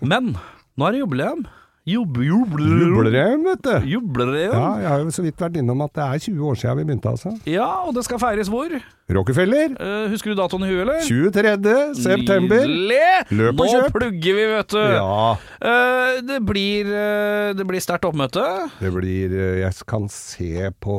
[0.00, 0.36] Men
[0.76, 1.46] nå er det jubileum.
[1.82, 2.92] Jub, jubileum.
[2.94, 3.86] Jubileum, vet du!
[3.90, 4.52] Jubileum.
[4.54, 6.84] Ja, jeg har jo så vidt vært innom at det er 20 år siden vi
[6.86, 7.32] begynte, altså.
[7.50, 8.70] Ja, og det skal feires hvor?
[9.12, 11.02] Rockefeller, Uh, husker du datoen i huet, eller?
[11.02, 11.74] 23.
[11.98, 12.62] september.
[12.70, 13.00] Nydelig!
[13.34, 13.88] Løp og kjøp.
[13.88, 14.80] Nå plugger vi, vet du.
[14.94, 18.46] Ja, Uh, det blir, uh, det blir sterkt oppmøte.
[18.78, 20.96] det blir Jeg kan se på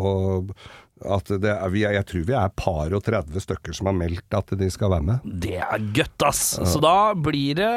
[1.06, 4.70] at det jeg tror vi er par og 30 stykker som har meldt at de
[4.74, 5.28] skal være med.
[5.44, 6.44] Det er gøtt, ass!
[6.70, 7.70] Så da blir det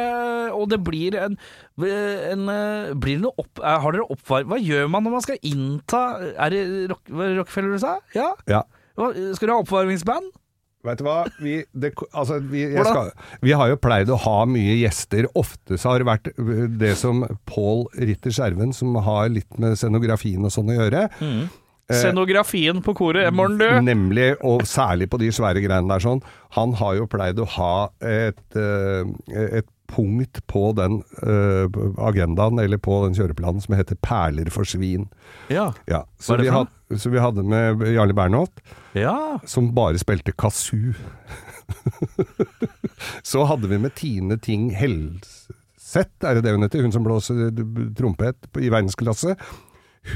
[0.56, 1.34] Og det blir en,
[1.82, 3.58] en eh, Blir det noe opp...
[3.62, 6.02] eh, Har dere oppvarming Hva gjør man når man skal innta
[6.36, 6.62] Er det
[6.92, 7.96] rock, Rockefeller du sa?
[8.16, 8.30] Ja?
[8.50, 8.62] Ja.
[8.96, 10.30] Skal du ha oppvarmingsband?
[10.86, 11.16] Vet du hva?
[11.42, 13.10] Vi, det, altså, vi, skal,
[13.42, 15.26] vi har jo pleid å ha mye gjester.
[15.38, 19.74] Ofte så har det vært øh, det som Pål Ritter Skjerven, som har litt med
[19.80, 21.08] scenografien og sånn å gjøre.
[21.26, 21.40] Eh,
[21.92, 23.68] Scenografien på koret, Morn, du!
[23.84, 26.22] Nemlig, og særlig på de svære greiene der sånn.
[26.56, 31.68] Han har jo pleid å ha et, øh, et punkt på den øh,
[32.02, 35.06] agendaen, eller på den kjøreplanen, som heter 'Perler for svin'.
[35.48, 35.72] Ja.
[35.86, 38.60] Ja, så, vi had, så vi hadde med Jarle Bernhoft.
[38.94, 39.38] ja.
[39.46, 40.94] som bare spilte kazoo.
[43.30, 46.82] så hadde vi med Tine Ting Helseth, er det det hun heter?
[46.82, 47.50] Hun som blåser
[47.94, 49.36] trompet i verdensklasse.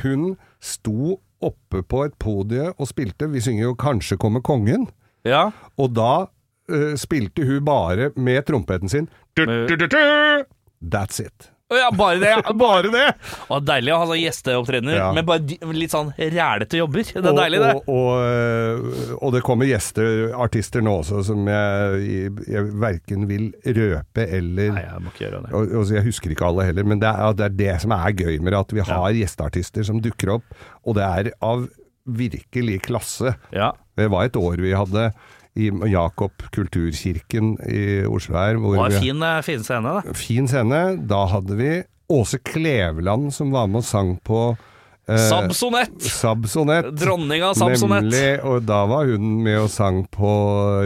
[0.02, 3.30] Hun sto oppe på et podie og spilte.
[3.30, 4.88] Vi synger jo 'Kanskje kommer kongen'.
[5.24, 5.50] ja.
[5.78, 6.26] Og da
[6.70, 9.08] uh, spilte hun bare med trompeten sin.
[9.36, 10.44] Du, du, du.
[10.82, 11.50] That's it.
[11.70, 12.30] Ja, bare det!
[12.58, 13.04] Bare det!
[13.52, 15.08] Og deilig å ha sånn gjesteopptredener Ja.
[15.14, 17.04] med bare litt sånn rælete jobber.
[17.14, 17.70] Det er deilig, det.
[17.76, 23.50] Og, og, og, og det kommer gjester, artister nå også, som jeg, jeg verken vil
[23.64, 25.52] røpe eller Nei, jeg må ikke gjøre det.
[25.54, 28.16] og, og Jeg husker ikke alle heller, men det er, det er det som er
[28.18, 28.60] gøy med det.
[28.64, 31.68] At vi har gjesteartister som dukker opp, og det er av
[32.10, 33.36] virkelig klasse.
[33.54, 33.72] Ja.
[33.98, 35.10] Det var et år vi hadde
[35.60, 38.58] i Jakob kulturkirken i Oslo her.
[38.60, 40.14] Hvor Det var en fin, eh, fin scene, da.
[40.16, 40.82] fin scene.
[41.10, 41.70] Da hadde vi
[42.10, 44.56] Åse Kleveland som var med og sang på
[45.18, 45.96] Sabsonett!
[46.02, 46.90] Sabsonett.
[47.00, 48.06] Dronning av Sabsonett.
[48.06, 50.34] Nemlig, og da var hun med og sang på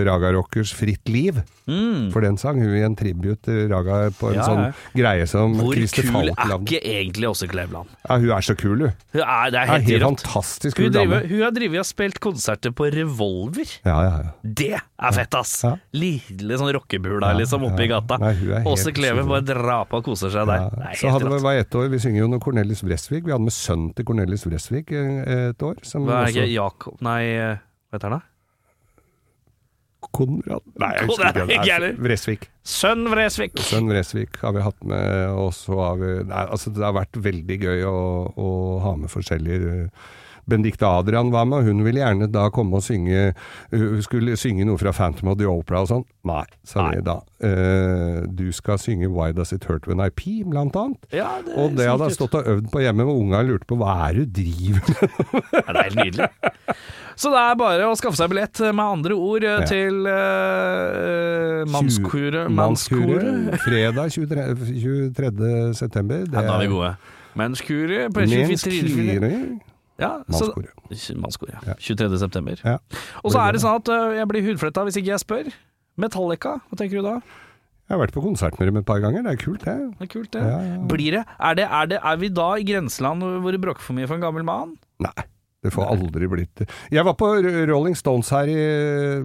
[0.07, 1.43] Raga Rockers Fritt liv.
[1.65, 2.11] Mm.
[2.13, 4.73] For den sang hun i en tribut til Raga på en Ja, sånn ja.
[4.93, 7.89] greie som Hvor Christer kul er ikke egentlig Åse Kleveland?
[8.05, 8.93] Ja, hun er så kul, hun.
[9.15, 11.23] Hun er, det er helt, er helt, fantastisk kul dame.
[11.25, 13.73] hun har drevet og spilt konserter på Revolver.
[13.87, 14.35] Ja, ja, ja.
[14.45, 15.55] Det er fett, ass!
[15.65, 15.73] Ja.
[15.97, 17.97] Lille sånn rockebula Ja, liksom oppe i ja.
[17.97, 18.21] gata.
[18.69, 20.69] Åse Kleve bare drar på og koser seg der.
[20.69, 23.25] Ja, er så hadde vi var ett år, vi synger jo noe Cornelis Bresvig.
[23.25, 25.81] Vi hadde med sønnen til Cornelis Vresvik eh, et år.
[25.87, 27.59] Som Hva er det ikke Jakob Nei, eh,
[27.91, 28.31] hva heter han da?
[30.15, 31.71] Konrad Nei, jeg husker ikke.
[31.73, 31.95] heller.
[32.05, 32.49] Vresvik.
[32.65, 33.57] Sønn Vresvik.
[33.65, 37.19] Sønn Vresvik har vi hatt med, og så har vi Nei, altså det har vært
[37.25, 37.97] veldig gøy å,
[38.37, 38.51] å
[38.85, 39.89] ha med forskjellige
[40.47, 43.33] Benedicte Adrian var med, hun ville gjerne da komme og synge
[44.05, 46.05] skulle synge noe fra Phantom of the Opera og sånn.
[46.29, 47.19] Nei, sa vi da.
[47.45, 51.01] Uh, du skal synge Why Does It Hurt When I Pee, blant annet.
[51.13, 53.77] Ja, det Og det hadde jeg stått og øvd på hjemme, og unga lurte på
[53.81, 55.51] hva er det du driver med?
[55.53, 56.31] Ja, det er helt nydelig.
[57.15, 59.67] Så det er bare å skaffe seg billett, med andre ord, eh, Ja.
[59.71, 62.49] til uh, Mannskoret.
[62.51, 63.61] Mannskoret.
[63.63, 64.49] Fredag 23.
[65.15, 65.75] 23.
[65.79, 66.25] september.
[66.25, 66.97] Det Ja, da er vi gode.
[67.39, 69.74] Mannskoret på 24.
[70.03, 70.75] Ja, Mannskoret.
[71.23, 71.75] Mannskoret, ja.
[71.75, 71.79] Ja.
[71.79, 72.19] 23.
[72.19, 72.61] september.
[72.65, 72.79] Ja.
[73.23, 75.51] Og så er det sånn at øh, jeg blir hudfletta hvis ikke jeg spør.
[76.01, 77.19] Metallica, hva tenker du da?
[77.85, 79.77] Jeg har vært på konsert med dem et par ganger, det er kult det.
[80.01, 80.41] Det er kult, det.
[80.41, 80.81] Ja, ja.
[80.89, 81.23] Blir det?
[81.37, 84.17] Er, det, er, det, er vi da i grenseland hvor det bråker for mye for
[84.17, 84.75] en gammel mann?
[85.05, 85.13] Nei,
[85.65, 86.69] det får aldri blitt det.
[86.93, 87.31] Jeg var på
[87.71, 88.61] Rolling Stones her i,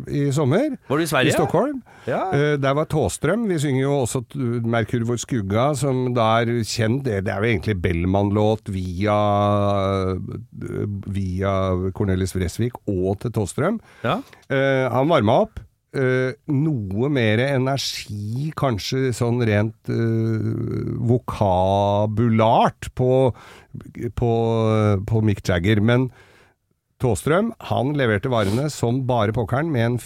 [0.07, 1.33] i sommer, Var du i Sverige?
[1.33, 1.81] i Stockholm.
[2.07, 2.23] Ja.
[2.31, 3.45] Uh, der var Tåstrøm.
[3.51, 4.23] Vi synger jo også
[4.63, 9.17] Merkur vår skugga, som da er kjent Det det er jo egentlig Bellman-låt via,
[11.11, 11.53] via
[11.95, 13.81] Cornelis Vresvik og til Tåstrøm.
[14.05, 14.21] ja.
[14.49, 15.59] Uh, han varma opp.
[15.89, 23.33] Uh, noe mer energi, kanskje sånn rent uh, vokabulart, på,
[24.21, 24.31] på,
[25.09, 25.81] på Mick Jagger.
[25.81, 26.09] Men
[26.99, 29.99] Tåstrøm, han leverte varene som bare pokkeren, med en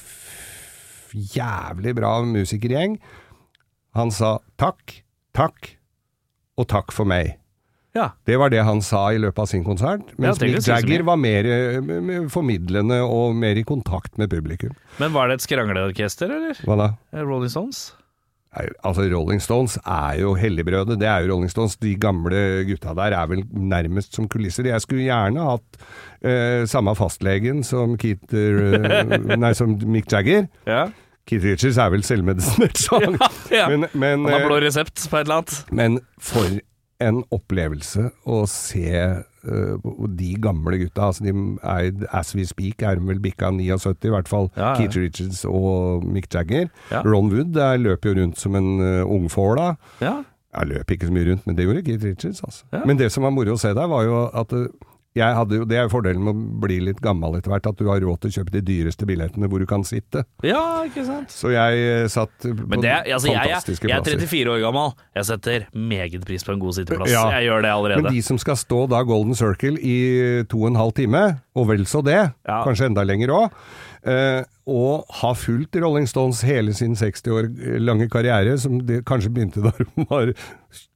[1.14, 3.00] jævlig bra musikergjeng.
[3.98, 5.00] Han sa takk,
[5.38, 5.72] takk
[6.58, 7.40] og takk for meg.
[7.98, 8.12] ja.
[8.26, 11.18] Det var det han sa i løpet av sin konsert, mens ja, Mick Jagger var
[11.22, 11.50] mer
[12.34, 14.74] formidlende og mer i kontakt med publikum.
[15.02, 16.58] Men var det et skrangleorkester, eller?
[16.66, 16.88] Hva da?
[17.14, 17.92] Eh, Rolling Stones?
[18.54, 21.00] Altså, Rolling Stones er jo helligbrødet.
[21.02, 21.76] Det er jo Rolling Stones.
[21.82, 24.70] De gamle gutta der er vel nærmest som kulisser.
[24.70, 25.80] Jeg skulle gjerne hatt
[26.26, 30.46] uh, samme fastlegen som Keith uh, Nei, som Mick Jagger.
[30.70, 30.86] Ja.
[31.30, 33.18] Keith Richards er vel selvmedisinert, så han
[33.52, 33.68] ja.
[33.72, 35.60] Men, men, Han har blå eh, resept på et eller annet.
[35.72, 36.60] men for
[37.04, 38.90] en opplevelse å se
[39.48, 39.88] eh,
[40.18, 41.10] de gamle gutta.
[41.10, 41.34] Altså de
[41.64, 44.50] er, as we speak er de vel bikka 79, i hvert fall.
[44.58, 44.76] Ja, ja.
[44.80, 46.70] Keith Richards og Mick Jagger.
[46.92, 47.02] Ja.
[47.06, 49.74] Ron Wood der løper jo rundt som en uh, ungfåla.
[50.02, 50.22] Ja.
[50.54, 52.44] Jeg løp ikke så mye rundt, men det gjorde Keith Richards.
[52.44, 52.66] Altså.
[52.86, 54.68] Men det som var moro å se der, var jo at uh,
[55.14, 57.78] jeg hadde jo, Det er jo fordelen med å bli litt gammel etter hvert, at
[57.78, 60.26] du har råd til å kjøpe de dyreste billettene hvor du kan sitte.
[60.44, 61.30] ja, ikke sant?
[61.34, 64.56] Så jeg uh, satt på Men det, altså, fantastiske jeg, jeg, fantastiske jeg er 34
[64.56, 64.94] år gammel.
[65.20, 67.14] Jeg setter meget pris på en god sitteplass.
[67.14, 67.24] Ja.
[67.38, 68.04] Jeg gjør det allerede.
[68.04, 69.98] Men de som skal stå da Golden Circle i
[70.50, 72.64] to og en halv time, og vel så det, Ja.
[72.66, 77.48] kanskje enda lenger òg, eh, og har fulgt Rolling Stones hele sin 60 år
[77.84, 80.32] lange karriere, som kanskje begynte da de var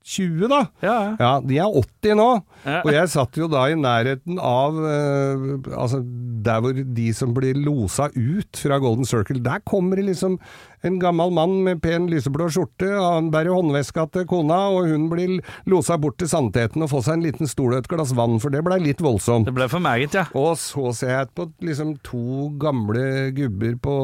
[0.08, 0.60] 20, da.
[0.84, 1.16] Ja, ja.
[1.20, 2.28] Ja, de er 80 nå,
[2.68, 2.78] Ja.
[2.82, 6.00] og jeg satt jo da i nærheten av eh, Altså,
[6.48, 10.40] der hvor de som blir losa ut fra Golden Circle, der kommer det liksom
[10.88, 15.38] en gammel mann med pen lyseblå skjorte, han bærer håndveska til kona, og hun blir
[15.70, 18.54] losa bort til sannheten og får seg en liten stol og et glass vann, for
[18.54, 19.48] det blei litt voldsomt.
[19.50, 20.26] Det blei for meget, ja.
[20.38, 24.00] Og så ser jeg på liksom to gamle gubber på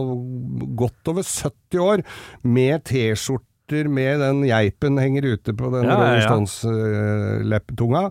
[0.84, 2.06] godt over 70 år,
[2.44, 6.26] med T-skjorter med den geipen henger ute på den Ja, Rolling.
[6.28, 8.04] Stones-lepptunga,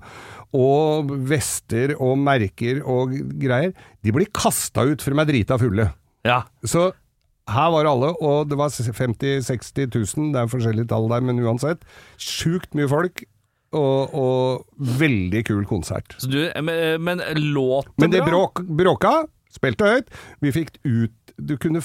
[0.56, 3.76] og vester og merker og greier.
[4.02, 5.90] De blir kasta ut for de er drita fulle.
[6.26, 6.42] Ja.
[6.64, 6.90] Så
[7.50, 11.40] her var alle, og det var 50 000-60 000, det er forskjellige tall der, men
[11.42, 11.82] uansett.
[12.20, 13.24] Sjukt mye folk,
[13.72, 16.14] og, og veldig kul konsert.
[16.20, 17.22] Så du, men, men
[17.54, 19.14] låt Men det bråk, bråka,
[19.52, 20.12] spilte høyt.
[20.44, 21.80] Vi fikk ut Du kunne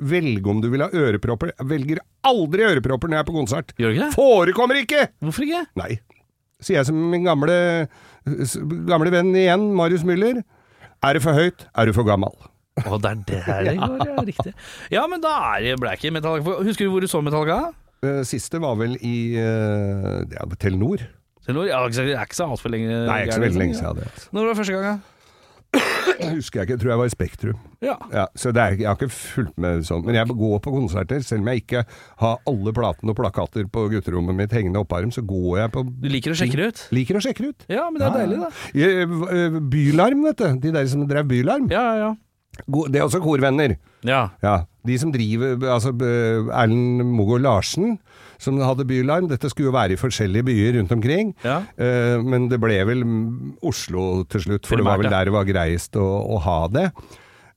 [0.00, 1.54] velge om du ville ha ørepropper.
[1.56, 3.74] Jeg velger aldri ørepropper når jeg er på konsert.
[3.80, 4.14] Gjør ikke det?
[4.16, 5.02] Forekommer ikke!
[5.24, 5.64] Hvorfor ikke?
[5.80, 5.90] Nei.
[6.60, 7.56] Sier jeg som min gamle,
[8.88, 10.42] gamle venn igjen, Marius Müller.
[11.00, 12.32] Er det for høyt, er du for gammel.
[12.80, 14.24] Å, det er der det går, ja.
[14.30, 14.54] Riktig.
[14.94, 16.58] Ja, men da er det ble ikke Metallica.
[16.64, 17.72] Husker du hvor du så Metallica?
[18.06, 21.04] Eh, Siste var vel i uh, ja, Telenor.
[21.44, 21.68] Telenor?
[21.68, 24.00] Ja, det er ikke så altfor lenge Nei, ikke så veldig lenge siden.
[24.00, 24.30] Det, altså.
[24.32, 24.86] Når var det første gang?
[24.90, 25.16] da?
[25.70, 27.58] Husker jeg ikke, jeg tror jeg var i Spektrum.
[27.84, 27.94] Ja.
[28.12, 30.02] Ja, så er, jeg har ikke fulgt med sånn.
[30.06, 31.84] Men jeg går på konserter, selv om jeg ikke
[32.22, 36.08] har alle platene og plakater på gutterommet mitt hengende opparm, så går jeg på Du
[36.12, 36.82] liker å sjekke det ut?
[36.96, 37.68] Liker å sjekke det ut.
[37.72, 38.50] Ja, men det er deilig, da.
[38.80, 38.90] Ja,
[39.36, 40.48] eh, Bylarm, vet du.
[40.66, 41.70] De der som drev Bylarm.
[41.72, 42.10] Ja, ja, ja.
[42.66, 43.76] Det er også korvenner.
[44.06, 44.28] Ja.
[44.42, 47.98] Ja, De som driver Altså Erlend Mogo Larsen,
[48.40, 49.28] som hadde Bylarm.
[49.28, 51.34] Dette skulle jo være i forskjellige byer rundt omkring.
[51.44, 51.58] Ja.
[51.76, 53.04] Eh, men det ble vel
[53.62, 56.06] Oslo til slutt, for det var vel der det var greiest å,
[56.36, 56.86] å ha det.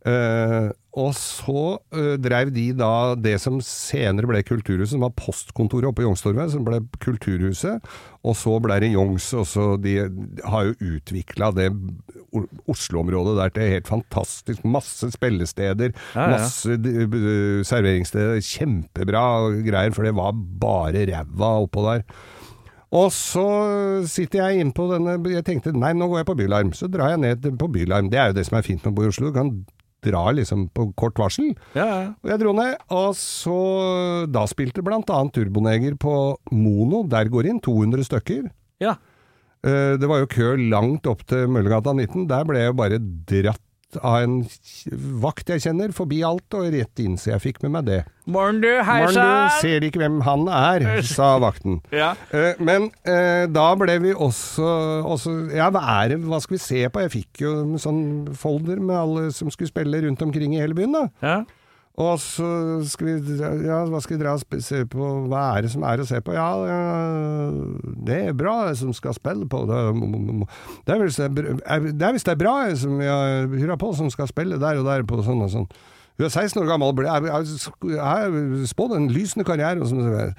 [0.05, 1.61] Eh, og så
[1.95, 6.51] uh, dreiv de da det som senere ble Kulturhuset, som var postkontoret oppe i Youngstorget,
[6.53, 7.81] som ble Kulturhuset.
[8.27, 9.95] Og så ble det Youngs, og så de
[10.43, 11.69] har jo utvikla det
[12.69, 14.63] Oslo-området der til helt fantastisk.
[14.65, 16.29] Masse spillesteder, Ja, ja.
[16.37, 18.39] masse d- serveringssteder.
[18.43, 19.25] Kjempebra
[19.65, 22.03] greier, for det var bare ræva oppå der.
[22.93, 23.43] Og så
[24.05, 26.73] sitter jeg inne på denne Jeg tenkte nei, nå går jeg på Bylarm.
[26.77, 28.11] Så drar jeg ned på Bylarm.
[28.13, 29.31] Det er jo det som er fint med å bo i Oslo.
[29.31, 29.49] Du kan
[30.03, 31.53] dra liksom på kort varsel.
[31.75, 32.13] ja, ja.
[32.23, 33.57] Og jeg dro ned, og så
[34.31, 36.13] Da spilte blant annet Turboneger på
[36.51, 37.03] Mono.
[37.07, 38.51] Der går inn 200 stykker.
[38.83, 38.95] ja.
[39.63, 42.27] Eh, Det var jo kø langt opp til Møllergata 19.
[42.27, 43.61] Der ble jeg jo bare dratt
[44.01, 44.35] av en
[45.23, 47.99] vakt jeg kjenner, forbi alt og rett inn, så jeg fikk med meg det.
[48.31, 48.69] Morn du.
[48.87, 49.51] Hei sann!
[49.59, 51.81] ser ikke hvem han er, sa vakten.
[51.93, 52.13] Ja.
[52.33, 54.67] uh, Men uh, da ble vi også,
[55.05, 57.03] også Ja, hva er det, hva skal vi se på?
[57.03, 58.05] Jeg fikk jo en sånn
[58.39, 61.09] folder med alle som skulle spille rundt omkring i hele byen, da.
[61.23, 61.41] ja.
[62.01, 62.47] Og så
[62.89, 63.35] skal vi
[63.67, 65.09] Ja, hva skal vi dra og se på?
[65.29, 66.33] Hva er det som er å se på?
[66.33, 67.51] Ja, eh,
[68.07, 69.61] det er bra det som skal spille på.
[69.69, 74.09] Det, er- er hvis det er, er- er, er bra som vi har på, som
[74.09, 75.69] skal spille der og der på sånn og sånn.
[76.17, 78.35] Hun er 16 år gammel, jeg har
[78.69, 79.81] spådd en lysende karriere.
[79.81, 80.35] Og sånn.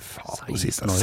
[0.00, 0.98] Faen, å 16 år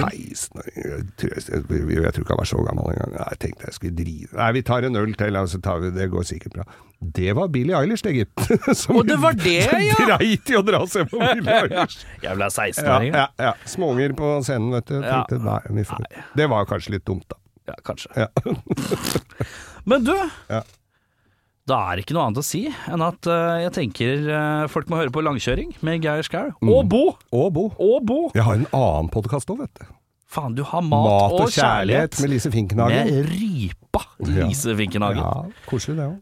[0.74, 3.16] jeg, tror ikke han var så gammel engang.
[3.18, 5.92] Jeg tenkte jeg skulle drive Nei, vi tar en øl til, og så tar vi
[5.96, 6.08] det.
[6.14, 6.66] går sikkert bra.
[7.00, 8.48] Det var Billie Eilish, det, gitt.
[8.82, 9.98] Som Og det var det, ja!
[10.18, 12.00] dreit i å dra og se på Billie Eilish.
[12.24, 13.14] Jævla Ja, 16-åring.
[13.14, 13.54] ja, ja.
[13.70, 14.98] Småunger på scenen, vet du.
[15.02, 15.22] Ja.
[15.22, 16.08] Tenkte, nei, vi får.
[16.42, 17.38] Det var kanskje litt dumt, da.
[17.68, 18.10] Ja, kanskje.
[18.16, 18.28] Ja.
[19.84, 20.16] Men du,
[20.50, 20.64] Ja.
[21.68, 24.88] Da er det ikke noe annet å si enn at uh, jeg tenker uh, folk
[24.92, 26.54] må høre på Langkjøring med Geir Skau.
[26.62, 26.72] Mm.
[26.72, 27.04] Og Bo!
[27.36, 27.66] Og Bo.
[27.76, 28.20] Og Bo!
[28.38, 29.90] Jeg har en annen podkast òg, vet du.
[30.28, 33.08] Faen, du har mat, Mat og, kjærlighet, med Lise Finkenhagen.
[33.08, 34.48] med rypa Ja.
[34.48, 35.24] Lise Finkenhagen.
[35.24, 36.16] Ja, koselig det òg.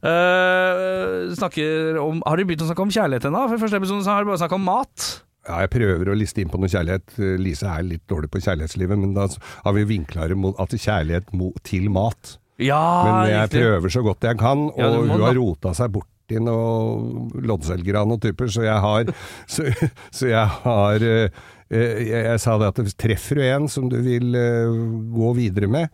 [1.45, 3.45] Uh, om Har du begynt å snakke om kjærlighet ennå?
[3.53, 5.07] For første episode har du bare snakket om mat.
[5.45, 7.19] Ja, jeg prøver å liste inn på noe kjærlighet.
[7.41, 11.29] Lise er litt dårlig på kjærlighetslivet, men da har vi vinkla det mot at kjærlighet
[11.65, 12.37] til mat.
[12.61, 13.61] Ja, Men jeg riktig.
[13.61, 17.29] prøver så godt jeg kan, og Ja, må hun har rota seg bort i noen
[17.45, 19.11] loddselgere av noen typer, så jeg har
[19.53, 19.67] Så,
[20.15, 24.35] så jeg har eh, jeg, jeg sa det at treffer du en som du vil
[24.37, 24.81] eh,
[25.15, 25.89] gå videre med,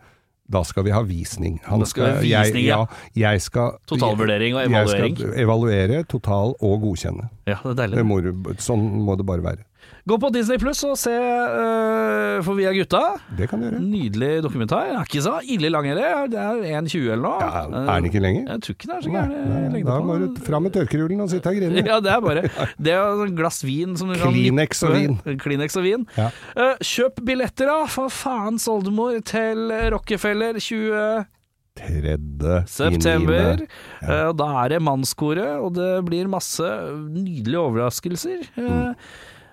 [0.52, 1.58] da skal vi ha visning.
[1.64, 2.82] Han skal vi visning, ja.
[2.84, 3.26] ja.
[3.32, 5.16] Jeg skal Totalvurdering og evaluering.
[5.16, 7.28] Jeg skal evaluere, total og godkjenne.
[7.48, 8.00] Ja, det er deilig.
[8.00, 9.64] Det må, sånn må det bare være.
[10.02, 13.00] Gå på Disney Pluss og se uh, For vi er gutta.
[13.38, 13.82] Det kan du gjøre.
[13.82, 14.88] Nydelig dokumentar.
[14.90, 16.24] Er ikke så ille lang heller.
[16.32, 17.36] Det er 1,20 eller noe.
[17.38, 18.48] Ja, er den ikke lenger?
[18.48, 21.52] Jeg tror ikke det er så gæren da må du fram med tørkerullen og sitte
[21.52, 21.84] og grine.
[21.92, 22.42] Ja, det er bare
[22.86, 25.18] Det er et glass vin som du kan Kleenex og vin.
[25.42, 26.06] Kleenex og vin.
[26.18, 26.30] Ja.
[26.56, 31.26] Uh, kjøp billetter, da, for faens oldemor, til Rockefeller 20
[31.78, 32.16] 3.
[32.68, 33.62] september.
[34.02, 34.28] Ja.
[34.28, 36.66] Uh, da er det mannskoret, og det blir masse
[37.06, 38.42] nydelige overraskelser.
[38.58, 38.92] Uh,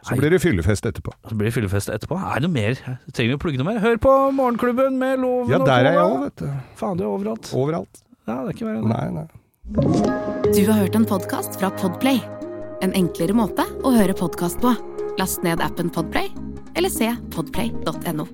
[0.08, 1.12] Så blir det fyllefest etterpå.
[1.28, 2.16] Så blir det fyllefest etterpå.
[2.20, 2.80] Er det noe mer?
[3.12, 3.82] Trenger vi å plugge noe mer?
[3.84, 6.48] Hør på Morgenklubben med Loven Ja, og der er jeg òg, vet du.
[6.80, 7.52] Faen, du er overalt.
[7.54, 8.02] Overalt.
[8.30, 8.96] Ja, det er ikke verre enn det.
[8.96, 9.28] Nei, nei.
[10.56, 12.22] Du har hørt en podkast fra Podplay.
[12.82, 14.74] En enklere måte å høre podkast på.
[15.20, 16.32] Last ned appen Podplay,
[16.80, 18.30] eller se podplay.no.